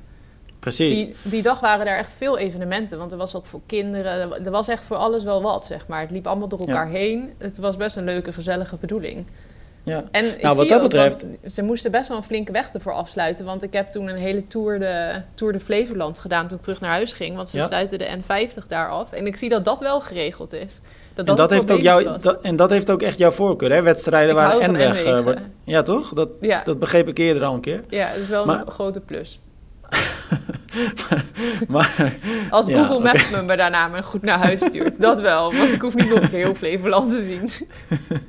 [0.61, 0.95] Precies.
[0.95, 4.45] Die, die dag waren er echt veel evenementen, want er was wat voor kinderen.
[4.45, 6.01] Er was echt voor alles wel wat, zeg maar.
[6.01, 7.33] Het liep allemaal door elkaar heen.
[7.37, 9.25] Het was best een leuke, gezellige bedoeling.
[9.83, 10.03] Ja.
[10.11, 11.25] En ik nou, wat zie dat betreft...
[11.47, 13.45] ze moesten best wel een flinke weg ervoor afsluiten.
[13.45, 16.81] Want ik heb toen een hele Tour de, Tour de Flevoland gedaan toen ik terug
[16.81, 17.35] naar huis ging.
[17.35, 19.11] Want ze sluiten de N50 daar af.
[19.11, 20.79] En ik zie dat dat wel geregeld is.
[21.13, 23.81] Dat dat en, dat heeft ook jou, en dat heeft ook echt jouw voorkeur, hè?
[23.81, 25.05] Wedstrijden waar en weg...
[25.05, 25.27] Uh,
[25.63, 26.13] ja, toch?
[26.13, 26.63] Dat, ja.
[26.63, 27.83] dat begreep ik eerder al een keer.
[27.89, 29.39] Ja, dat is wel een grote plus.
[31.67, 32.13] maar,
[32.49, 35.53] Als Google Maps me daarna maar goed naar huis stuurt, dat wel.
[35.53, 37.67] Want ik hoef niet nog heel Flevoland te zien.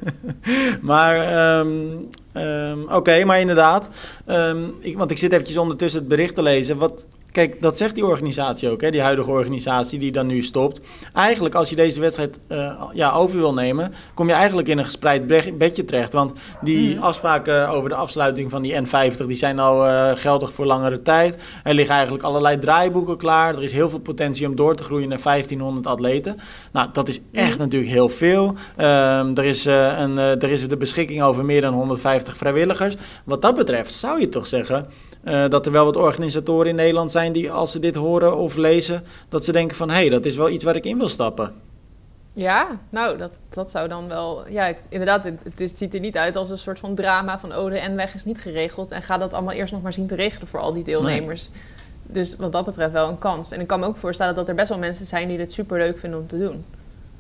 [0.91, 1.71] maar, ehm,
[2.33, 3.89] ehm, oké, maar inderdaad.
[4.27, 6.77] Ehm, ik, want ik zit eventjes ondertussen het bericht te lezen.
[6.79, 10.81] Wat, Kijk, dat zegt die organisatie ook, hè, die huidige organisatie die dan nu stopt.
[11.15, 14.85] Eigenlijk, als je deze wedstrijd uh, ja, over wil nemen, kom je eigenlijk in een
[14.85, 15.27] gespreid
[15.59, 16.13] bedje terecht.
[16.13, 17.03] Want die mhm.
[17.03, 21.39] afspraken over de afsluiting van die N50, die zijn al uh, geldig voor langere tijd.
[21.65, 23.55] Er liggen eigenlijk allerlei draaiboeken klaar.
[23.55, 26.37] Er is heel veel potentie om door te groeien naar 1500 atleten.
[26.73, 27.59] Nou, dat is echt mhm.
[27.59, 28.47] natuurlijk heel veel.
[28.47, 32.95] Um, er, is, uh, een, er is de beschikking over meer dan 150 vrijwilligers.
[33.25, 34.87] Wat dat betreft zou je toch zeggen
[35.25, 38.57] uh, dat er wel wat organisatoren in Nederland zijn die als ze dit horen of
[38.57, 41.09] lezen, dat ze denken van hé, hey, dat is wel iets waar ik in wil
[41.09, 41.53] stappen.
[42.35, 44.45] Ja, nou, dat, dat zou dan wel.
[44.49, 47.71] Ja, inderdaad, het, het, ziet er niet uit als een soort van drama van oh,
[47.71, 48.91] de N-weg is niet geregeld.
[48.91, 51.49] En ga dat allemaal eerst nog maar zien te regelen voor al die deelnemers.
[52.03, 53.53] Dus wat dat betreft wel een kans.
[53.53, 55.79] En ik kan me ook voorstellen dat er best wel mensen zijn die dit super
[55.79, 56.65] leuk vinden om te doen.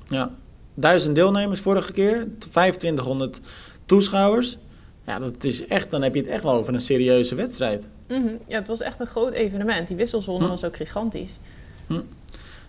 [0.04, 0.30] Ja,
[0.74, 3.40] duizend deelnemers vorige keer, 2500
[3.86, 4.58] toeschouwers.
[5.06, 7.86] Ja, dat is echt, dan heb je het echt wel over een serieuze wedstrijd.
[8.08, 8.28] Mhm.
[8.46, 9.88] Ja, het was echt een groot evenement.
[9.88, 10.50] Die wisselzone hm.
[10.50, 11.38] was ook gigantisch.
[11.86, 12.00] Hm.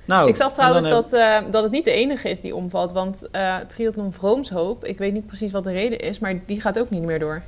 [0.06, 2.92] Nou, ik zag trouwens dat, uh, dat het niet de enige is die omvalt.
[2.92, 6.80] Want uh, Triathlon Vroomshoop, ik weet niet precies wat de reden is, maar die gaat
[6.80, 7.42] ook niet meer door.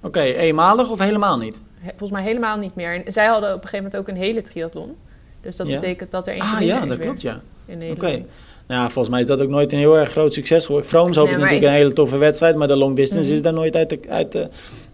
[0.00, 1.60] Oké, eenmalig of helemaal niet?
[1.88, 3.04] volgens mij helemaal niet meer.
[3.04, 4.96] En zij hadden op een gegeven moment ook een hele triathlon.
[5.40, 7.40] Dus dat betekent dat er eentje ah, ja, dat klopt, ja.
[7.66, 8.18] in Nederland.
[8.18, 8.30] Oké.
[8.70, 10.90] Nou, volgens mij is dat ook nooit een heel erg groot succes geworden.
[10.90, 13.36] Vrooms hoop nee, natuurlijk een hele toffe wedstrijd, maar de long distance mhm.
[13.36, 14.48] is daar nooit uit, de, uit de,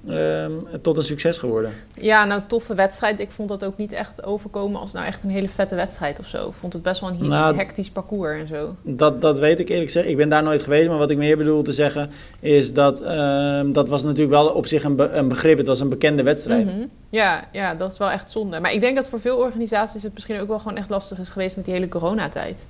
[0.08, 1.72] ehm, tot een succes geworden.
[1.94, 3.20] Ja, nou, toffe wedstrijd.
[3.20, 6.26] Ik vond dat ook niet echt overkomen als nou echt een hele vette wedstrijd of
[6.26, 6.48] zo.
[6.48, 8.74] Ik vond het best wel een nou, hectisch parcours en zo.
[8.82, 10.08] Dat, dat weet ik eerlijk gezegd.
[10.08, 12.10] Ik ben daar nooit geweest, maar wat ik meer bedoel te zeggen
[12.40, 15.58] is dat uh, dat was natuurlijk wel op zich een, een begrip.
[15.58, 16.66] Het was een bekende wedstrijd.
[16.66, 16.86] Mhm.
[17.10, 18.60] Ja, ja, dat is wel echt zonde.
[18.60, 21.30] Maar ik denk dat voor veel organisaties het misschien ook wel gewoon echt lastig is
[21.30, 22.66] geweest met die hele coronatijd.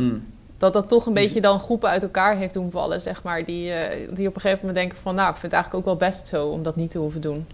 [0.00, 0.22] Hmm.
[0.56, 3.44] Dat dat toch een beetje dan groepen uit elkaar heeft doen vallen, zeg maar.
[3.44, 3.74] Die, uh,
[4.14, 5.14] die op een gegeven moment denken van...
[5.14, 7.46] nou, ik vind het eigenlijk ook wel best zo om dat niet te hoeven doen.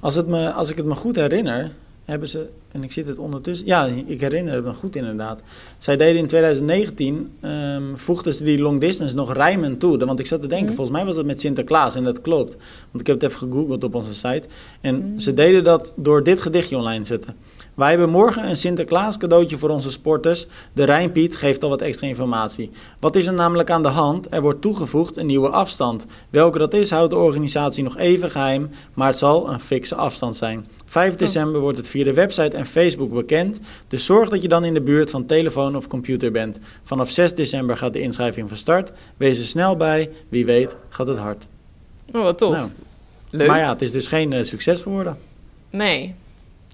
[0.00, 1.70] Als, het me, als ik het me goed herinner,
[2.04, 2.48] hebben ze...
[2.72, 3.66] en ik zit het ondertussen...
[3.66, 5.42] ja, ik herinner het me goed inderdaad.
[5.78, 7.14] Zij deden in 2019...
[7.14, 10.04] Um, ehm, voegden ze die long distance nog rijmen toe.
[10.04, 10.74] Want ik zat te denken, mhm.
[10.74, 12.56] volgens mij was het met Sinterklaas en dat klopt.
[12.90, 14.48] Want ik heb het even gegoogeld op onze site.
[14.80, 15.18] En mhm.
[15.18, 17.36] ze deden dat door dit gedichtje online te zetten...
[17.74, 20.46] Wij hebben morgen een Sinterklaas cadeautje voor onze sporters.
[20.72, 22.70] De Rijnpiet geeft al wat extra informatie.
[23.00, 24.26] Wat is er namelijk aan de hand?
[24.30, 26.06] Er wordt toegevoegd een nieuwe afstand.
[26.30, 30.36] Welke dat is, houdt de organisatie nog even geheim, maar het zal een fikse afstand
[30.36, 30.66] zijn.
[30.86, 33.60] 5 december wordt het via de website en Facebook bekend.
[33.88, 36.60] Dus zorg dat je dan in de buurt van telefoon of computer bent.
[36.82, 38.92] Vanaf 6 december gaat de inschrijving van start.
[39.16, 41.46] Wees er snel bij, wie weet gaat het hard.
[42.12, 42.54] Oh, wat tof.
[42.54, 42.68] Nou,
[43.30, 43.48] Leuk.
[43.48, 45.18] Maar ja, het is dus geen uh, succes geworden.
[45.70, 46.14] Nee,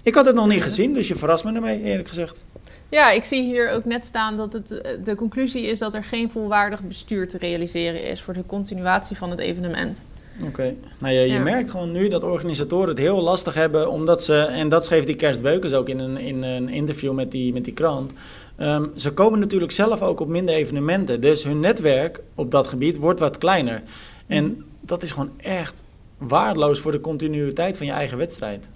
[0.03, 2.43] ik had het nog niet gezien, dus je verrast me ermee, eerlijk gezegd.
[2.89, 6.05] Ja, ik zie hier ook net staan dat het, eh, de conclusie is dat er
[6.05, 10.07] geen volwaardig bestuur te realiseren is voor de continuatie van het evenement.
[10.47, 10.75] Oké.
[10.99, 14.69] Nou, je, je merkt gewoon nu dat organisatoren het heel lastig hebben, omdat ze, en
[14.69, 17.75] dat schreef die Kerst Beukers ook in een, in een interview met die, met die
[17.75, 18.15] krant.
[18.57, 22.97] Ehm, ze komen natuurlijk zelf ook op minder evenementen, dus hun netwerk op dat gebied
[22.97, 23.83] wordt wat kleiner.
[24.27, 24.61] En mhm.
[24.81, 25.83] dat is gewoon echt
[26.19, 28.71] waardeloos voor de continuïteit van je eigen wedstrijd.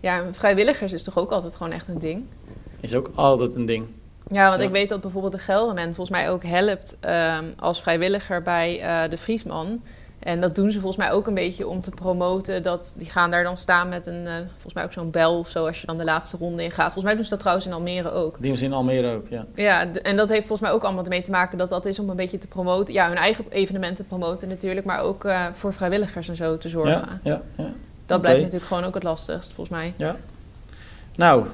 [0.00, 2.24] Ja, vrijwilligers is toch ook altijd gewoon echt een ding?
[2.80, 3.86] Is ook altijd een ding.
[4.30, 6.96] Ja, want ik weet dat bijvoorbeeld de Gelderman volgens mij ook helpt
[7.40, 9.82] um, als vrijwilliger bij uh, de Friesman.
[10.18, 12.62] En dat doen ze volgens mij ook een beetje om te promoten.
[12.62, 15.48] Dat, die gaan daar dan staan met een, uh, volgens mij ook zo'n bel of
[15.48, 16.84] zo, als je dan de laatste ronde in gaat.
[16.84, 18.36] Volgens mij doen ze dat trouwens in Almere ook.
[18.40, 19.46] Die ze in Almere ook, ja.
[19.54, 22.10] Ja, en dat heeft volgens mij ook allemaal mee te maken dat dat is om
[22.10, 22.94] een beetje te promoten.
[22.94, 26.68] Ja, hun eigen evenementen te promoten natuurlijk, maar ook uh, voor vrijwilligers en zo te
[26.68, 27.20] zorgen.
[27.22, 27.72] Ja, ja, ja.
[28.06, 29.94] Dat blijft natuurlijk gewoon ook het lastigst, volgens mij.
[29.96, 30.16] Ja.
[31.16, 31.46] Nou,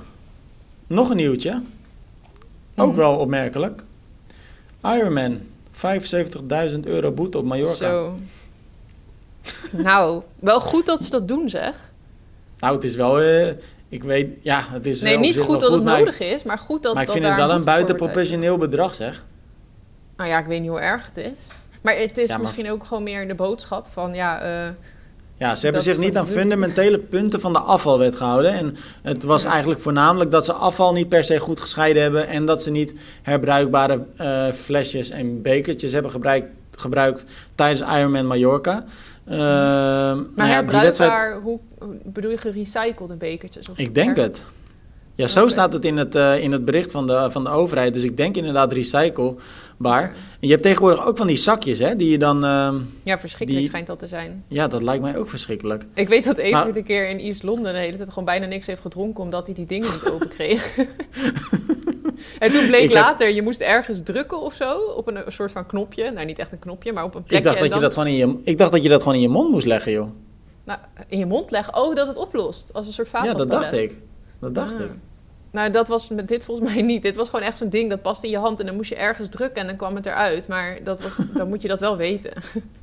[0.87, 1.63] nog een nieuwtje.
[2.77, 2.97] Ook mhm.
[2.97, 3.83] wel opmerkelijk.
[4.85, 5.41] Ironman,
[5.73, 7.73] 75.000 euro boete op Mallorca.
[7.73, 8.19] Zo.
[9.71, 11.75] Nou, wel goed dat ze dat doen, zeg.
[12.59, 13.23] Nou, het is wel...
[13.23, 13.49] Uh,
[13.89, 15.01] ik weet, ja, het is...
[15.01, 17.39] Nee, niet goed dat het nodig is, maar goed dat Maar ik dat vind het
[17.39, 19.25] wel een buitenproportioneel bedrag, zeg.
[20.17, 21.49] Nou ja, ik weet niet hoe erg het is.
[21.83, 24.67] Maar het is misschien ook gewoon meer de boodschap van, ja...
[24.67, 24.71] Uh,
[25.39, 28.53] ja, ze hebben zich niet aan fundamentele punten van de afvalwet gehouden.
[28.53, 32.29] En het was eigenlijk voornamelijk dat ze afval niet per se goed gescheiden hebben.
[32.29, 37.25] En dat ze niet herbruikbare uh, flesjes en bekertjes hebben gebruikt, gebruikt
[37.55, 38.85] tijdens Ironman Mallorca.
[39.29, 41.43] Uh, maar nou herbruikbaar, wedstrijd...
[41.43, 41.59] hoe
[42.05, 43.69] bedoel je gerecyclede bekertjes?
[43.69, 44.45] Of ik denk het.
[45.19, 47.93] Ja, zo staat het in het, uh, in het bericht van de, van de overheid.
[47.93, 50.03] Dus ik denk inderdaad recyclebaar.
[50.03, 52.45] En je hebt tegenwoordig ook van die zakjes, hè, die je dan...
[52.45, 54.45] Uh, ja, verschrikkelijk schijnt dat te zijn.
[54.49, 55.87] Ja, dat lijkt mij ook verschrikkelijk.
[55.95, 56.77] Ik weet dat even maar...
[56.77, 59.25] een keer in East London de hele tijd gewoon bijna niks heeft gedronken...
[59.25, 60.77] omdat hij die dingen niet open kreeg.
[62.39, 66.11] en toen bleek later, je moest ergens drukken of zo op een, soort van knopje.
[66.11, 67.37] Nou, niet echt een knopje, maar op een plekje.
[67.37, 69.23] Ik dacht, dat, je dat gewoon in je, ik dacht dat je dat gewoon in
[69.23, 70.09] je mond moest leggen, joh.
[70.65, 70.79] Nou,
[71.09, 71.77] in je mond leggen?
[71.77, 72.73] Oh, dat het oplost.
[72.73, 73.41] Als een soort vaatwasser.
[73.41, 73.99] Ja, dat dacht ik.
[74.41, 74.81] Dat dacht ah.
[74.81, 74.91] ik.
[75.51, 77.03] Nou, dat was met dit volgens mij niet.
[77.03, 78.97] Dit was gewoon echt zo'n ding dat past in je hand en dan moest je
[78.97, 80.49] ergens drukken en dan kwam het eruit.
[80.49, 82.33] Maar dat was, dan moet je dat wel weten.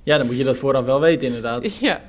[0.04, 1.74] Ja, dan moet je dat vooraf wel weten, inderdaad.
[1.80, 2.02] Ja.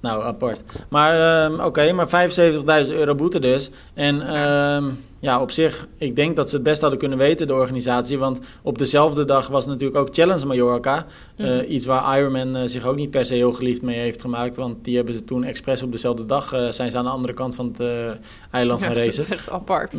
[0.00, 0.62] Nou, apart.
[0.88, 3.70] Maar uh, oké, maar 75.000 euro boete dus.
[3.94, 4.86] En uh,
[5.18, 8.18] ja, op zich, ik denk dat ze het best hadden kunnen weten, de organisatie.
[8.18, 11.06] Want op dezelfde dag was natuurlijk ook Challenge Mallorca.
[11.36, 14.56] Mm iets waar Ironman uh, zich ook niet per se heel geliefd mee heeft gemaakt.
[14.56, 17.34] Want die hebben ze toen expres op dezelfde dag, uh, zijn ze aan de andere
[17.34, 18.18] kant van het
[18.50, 19.16] eiland gaan racen.
[19.16, 19.96] dat is echt apart.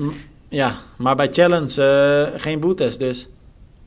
[0.49, 3.27] ja, maar bij Challenge geen boetes dus.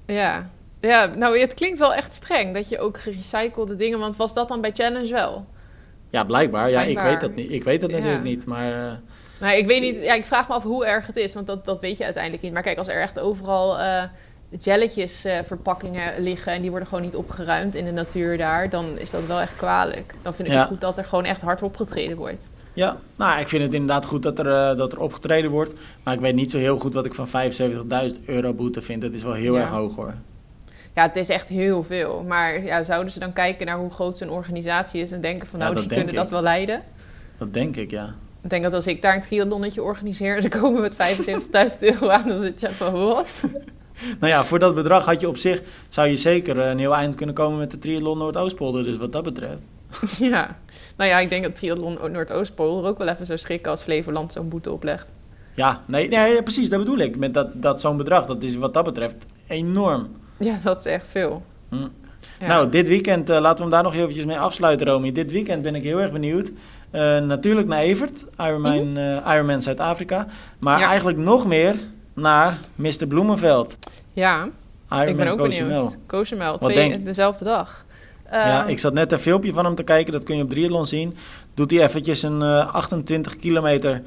[0.07, 0.51] Ja.
[0.81, 3.99] ja, nou het klinkt wel echt streng dat je ook gerecyclede dingen...
[3.99, 5.47] Want was dat dan bij Challenge wel?
[6.11, 6.71] Ja, blijkbaar.
[6.71, 7.51] Ja, ik weet dat niet.
[7.51, 9.01] Ik weet dat natuurlijk niet, maar...
[9.40, 9.96] Nou, ik weet niet.
[10.03, 12.42] Ja, ik vraag me af hoe erg het is, want dat, dat weet je uiteindelijk
[12.42, 12.53] niet.
[12.53, 14.03] Maar kijk, als er echt overal uh,
[14.61, 18.98] jelletjes uh, verpakkingen liggen en die worden gewoon niet opgeruimd in de natuur daar, dan
[18.98, 20.14] is dat wel echt kwalijk.
[20.22, 22.48] Dan vind ik het goed dat er gewoon echt hard opgetreden wordt.
[22.72, 25.72] Ja, nou, ik vind het inderdaad goed dat er, uh, dat er opgetreden wordt.
[26.03, 29.03] Maar ik weet niet zo heel goed wat ik van 75.000 euro boete vind.
[29.03, 30.14] Dat is wel heel erg hoog hoor.
[30.94, 32.24] Ja, het is echt heel veel.
[32.26, 35.59] Maar ja, zouden ze dan kijken naar hoe groot zo'n organisatie is en denken van
[35.59, 36.83] nou, die kunnen dat wel leiden?
[37.38, 38.14] Dat denk ik, ja.
[38.42, 40.98] Ik denk dat als ik daar een triathlonnetje organiseer en ze komen met 75.000
[41.81, 43.40] euro aan, dan zit je van wat?
[44.20, 47.14] Nou ja, voor dat bedrag had je op zich, zou je zeker een heel eind
[47.14, 49.62] kunnen komen met de triathlon Noordoostpolder, dus wat dat betreft.
[50.18, 50.59] Ja,
[50.96, 54.48] nou ja, ik denk dat triathlon Noordoostpolder ook wel even zo schrikken als Flevoland zo'n
[54.48, 55.12] boete oplegt.
[55.55, 57.16] Ja, nee, nee, precies, dat bedoel ik.
[57.16, 60.09] Met dat, dat zo'n bedrag, dat is wat dat betreft enorm.
[60.37, 61.42] Ja, dat is echt veel.
[61.68, 61.88] Hm.
[62.48, 65.12] Nou, dit weekend, uh, laten we hem daar nog eventjes mee afsluiten, Romy.
[65.12, 66.50] Dit weekend ben ik heel erg benieuwd.
[66.92, 69.18] Uh, natuurlijk naar Evert, Ironman, mm -hmm.
[69.26, 70.26] uh, Ironman Zuid-Afrika.
[70.59, 71.74] Maar eigenlijk nog meer
[72.14, 73.07] naar Mr.
[73.09, 73.76] Bloemenveld.
[74.12, 74.48] Ja,
[74.88, 75.68] Ironman ik ben ook Cozumel.
[75.68, 75.96] benieuwd.
[76.07, 77.85] Cozumel, twee, dezelfde dag.
[78.31, 80.87] ja, ik zat net een filmpje van hem te kijken, dat kun je op Triathlon
[80.87, 81.16] zien.
[81.55, 84.03] Doet hij eventjes een 28 kilometer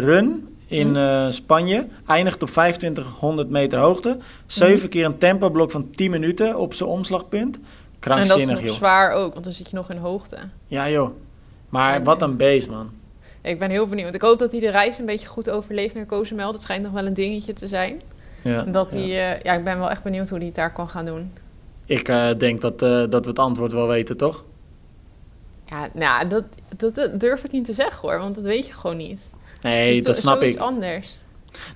[0.00, 1.86] run in uh, Spanje.
[2.06, 4.18] Eindigt op 2500 meter hoogte.
[4.46, 4.88] Zeven mm.
[4.88, 7.58] keer een tempoblok van 10 minuten op zijn omslagpunt.
[7.98, 10.36] Krankzinnig, En dat is nog zwaar ook, want dan zit je nog in hoogte.
[10.66, 11.10] Ja, joh.
[11.68, 12.90] Maar wat een beest, man.
[13.40, 14.14] Ik ben heel benieuwd.
[14.14, 16.52] Ik hoop dat hij de reis een beetje goed overleeft naar Cozumel.
[16.52, 18.00] Dat schijnt nog wel een dingetje te zijn.
[18.42, 19.06] Ja, dat hij.
[19.06, 21.32] Uh, ja, ik ben wel echt benieuwd hoe hij het daar kan gaan doen.
[21.86, 24.44] Ik uh, denk dat, uh, dat we het antwoord wel weten, toch?
[25.64, 26.44] Ja, nou, dat,
[26.76, 29.30] dat, durf ik niet te zeggen hoor, want dat weet je gewoon niet.
[29.60, 30.58] Nee, dat snap ik.
[30.58, 31.16] anders.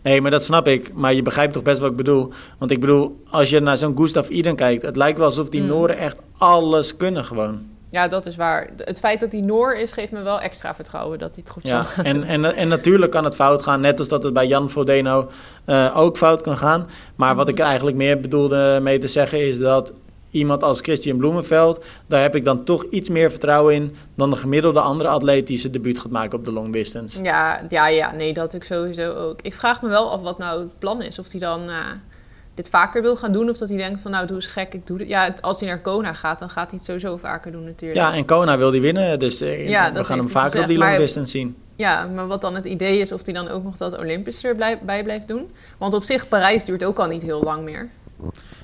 [0.02, 0.94] Nee, maar dat snap ik.
[0.94, 2.32] Maar je begrijpt toch best wat ik bedoel.
[2.58, 4.82] Want ik bedoel, als je naar zo'n Gustav Iden kijkt...
[4.82, 5.66] het lijkt wel alsof die mm.
[5.66, 7.68] Noren echt alles kunnen gewoon.
[7.90, 8.70] Ja, dat is waar.
[8.76, 11.68] Het feit dat hij Noor is, geeft me wel extra vertrouwen dat hij het goed
[11.68, 14.46] ja, zal en, en, en natuurlijk kan het fout gaan, net als dat het bij
[14.46, 15.30] Jan Frodeno
[15.66, 16.88] uh, ook fout kan gaan.
[17.14, 19.92] Maar wat ik er eigenlijk meer bedoelde mee te zeggen is dat
[20.30, 24.36] iemand als Christian Bloemenveld, daar heb ik dan toch iets meer vertrouwen in dan de
[24.36, 27.22] gemiddelde andere atleet die zijn debuut gaat maken op de long distance.
[27.22, 29.38] Ja, ja, ja, nee, dat ik sowieso ook.
[29.42, 31.18] Ik vraag me wel af wat nou het plan is.
[31.18, 31.76] Of hij dan uh,
[32.54, 34.86] dit vaker wil gaan doen of dat hij denkt van nou doe eens gek, ik
[34.86, 35.08] doe het.
[35.08, 38.00] Ja, als hij naar Kona gaat, dan gaat hij het sowieso vaker doen natuurlijk.
[38.00, 40.78] Ja, en Kona wil hij winnen, dus uh, ja, we gaan hem vaker op die
[40.78, 41.56] long distance zien.
[41.76, 45.02] Ja, maar wat dan het idee is of hij dan ook nog dat Olympische erbij
[45.02, 45.50] blijft doen.
[45.78, 47.88] Want op zich, Parijs duurt ook al niet heel lang meer.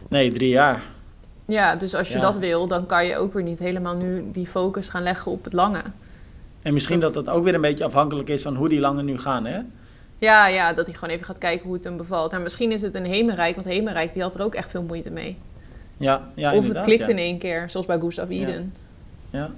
[0.08, 0.82] Nee, drie jaar.
[1.46, 4.46] Ja, dus als je dat wil, dan kan je ook weer niet helemaal nu die
[4.46, 5.82] focus gaan leggen op het lange.
[6.62, 9.18] En misschien dat dat ook weer een beetje afhankelijk is van hoe die lange nu
[9.18, 9.60] gaan, hè?
[10.18, 12.32] Ja, ja, dat hij gewoon even gaat kijken hoe het hem bevalt.
[12.32, 15.10] En misschien is het een Hemerijk, want Hemerijk die had er ook echt veel moeite
[15.10, 15.38] mee.
[15.96, 18.74] Ja, ja Of het klikt in één keer, zoals bij Gustav Iden.
[19.30, 19.50] Ja.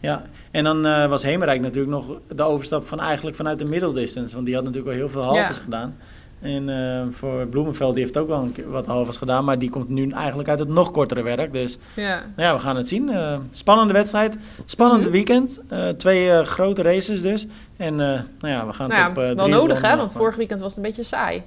[0.00, 0.22] ja.
[0.50, 4.34] en dan uh, was Hemerijk natuurlijk nog de overstap van eigenlijk vanuit de middeldistance.
[4.34, 5.96] Want die had natuurlijk al heel veel halves gedaan.
[6.40, 9.44] En uh, voor Bloemenveld, die heeft ook wel een keer wat halves gedaan.
[9.44, 11.52] Maar die komt nu eigenlijk uit het nog kortere werk.
[11.52, 13.08] Dus ja, nou ja we gaan het zien.
[13.08, 14.36] Uh, spannende wedstrijd.
[14.64, 15.24] Spannende mm -hmm.
[15.24, 15.60] weekend.
[15.72, 17.46] Uh, twee grote races dus.
[17.76, 20.74] En nou ja, we gaan nou het op Wel nodig hè, want vorig weekend was
[20.76, 21.42] het een beetje saai.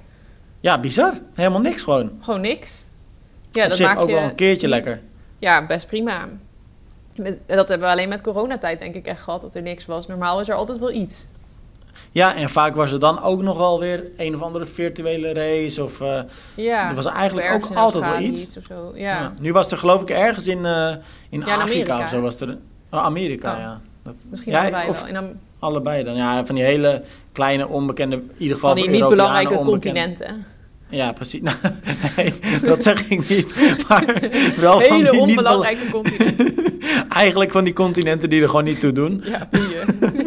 [0.60, 1.12] Ja, bizar.
[1.34, 2.10] Helemaal niks gewoon.
[2.20, 2.84] Gewoon niks.
[3.52, 5.00] Ja, op dat zich maakt ook je wel een keertje niet- lekker.
[5.38, 6.28] Ja, best prima.
[7.16, 10.06] Met- Dat hebben we alleen met coronatijd denk ik echt gehad, dat er niks was.
[10.06, 11.26] Normaal is er altijd wel iets.
[12.10, 15.84] Ja, en vaak was er dan ook nog wel weer een of andere virtuele race.
[15.84, 16.20] Of, eh,
[16.54, 18.56] Ja, Er was eigenlijk ook in altijd wel iets.
[18.58, 18.92] of zo.
[18.94, 19.00] ja.
[19.20, 19.32] Ja.
[19.40, 20.98] Nu was er geloof ik ergens in, eh, in
[21.40, 22.58] in Afrika of zo was er...
[22.90, 23.58] Oh, Amerika, Oh.
[23.58, 23.80] ja.
[24.02, 25.12] Dat, Misschien allebei of wel.
[25.12, 25.28] Dan
[25.58, 26.14] allebei dan.
[26.16, 28.16] Ja, van die hele kleine, onbekende...
[28.16, 30.44] In ieder geval van die niet belangrijke continenten.
[30.88, 31.40] Ja, precies.
[31.42, 31.56] Nou,
[32.16, 32.32] nee,
[32.62, 33.54] dat zeg ik niet.
[33.88, 34.04] Maar
[34.56, 36.54] wel van Hele die niet bela- onbelangrijke continenten.
[37.08, 39.22] Eigenlijk van die continenten die er gewoon niet toe doen.
[39.24, 39.88] Ja, boeien.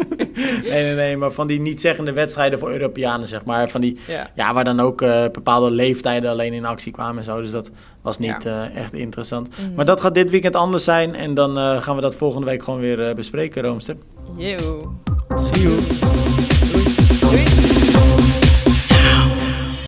[0.82, 3.68] Nee, nee, maar van die niet-zeggende wedstrijden voor Europeanen, zeg maar.
[3.68, 4.30] Van die, Ja.
[4.34, 7.40] ja, waar dan ook eh, bepaalde leeftijden alleen in actie kwamen en zo.
[7.40, 7.70] Dus dat
[8.02, 9.48] was niet eh, echt interessant.
[9.48, 9.74] Mhm.
[9.74, 11.14] Maar dat gaat dit weekend anders zijn.
[11.14, 13.96] En dan eh, gaan we dat volgende week gewoon weer bespreken, Roomster.
[14.36, 14.92] Yo.
[15.34, 16.53] See you.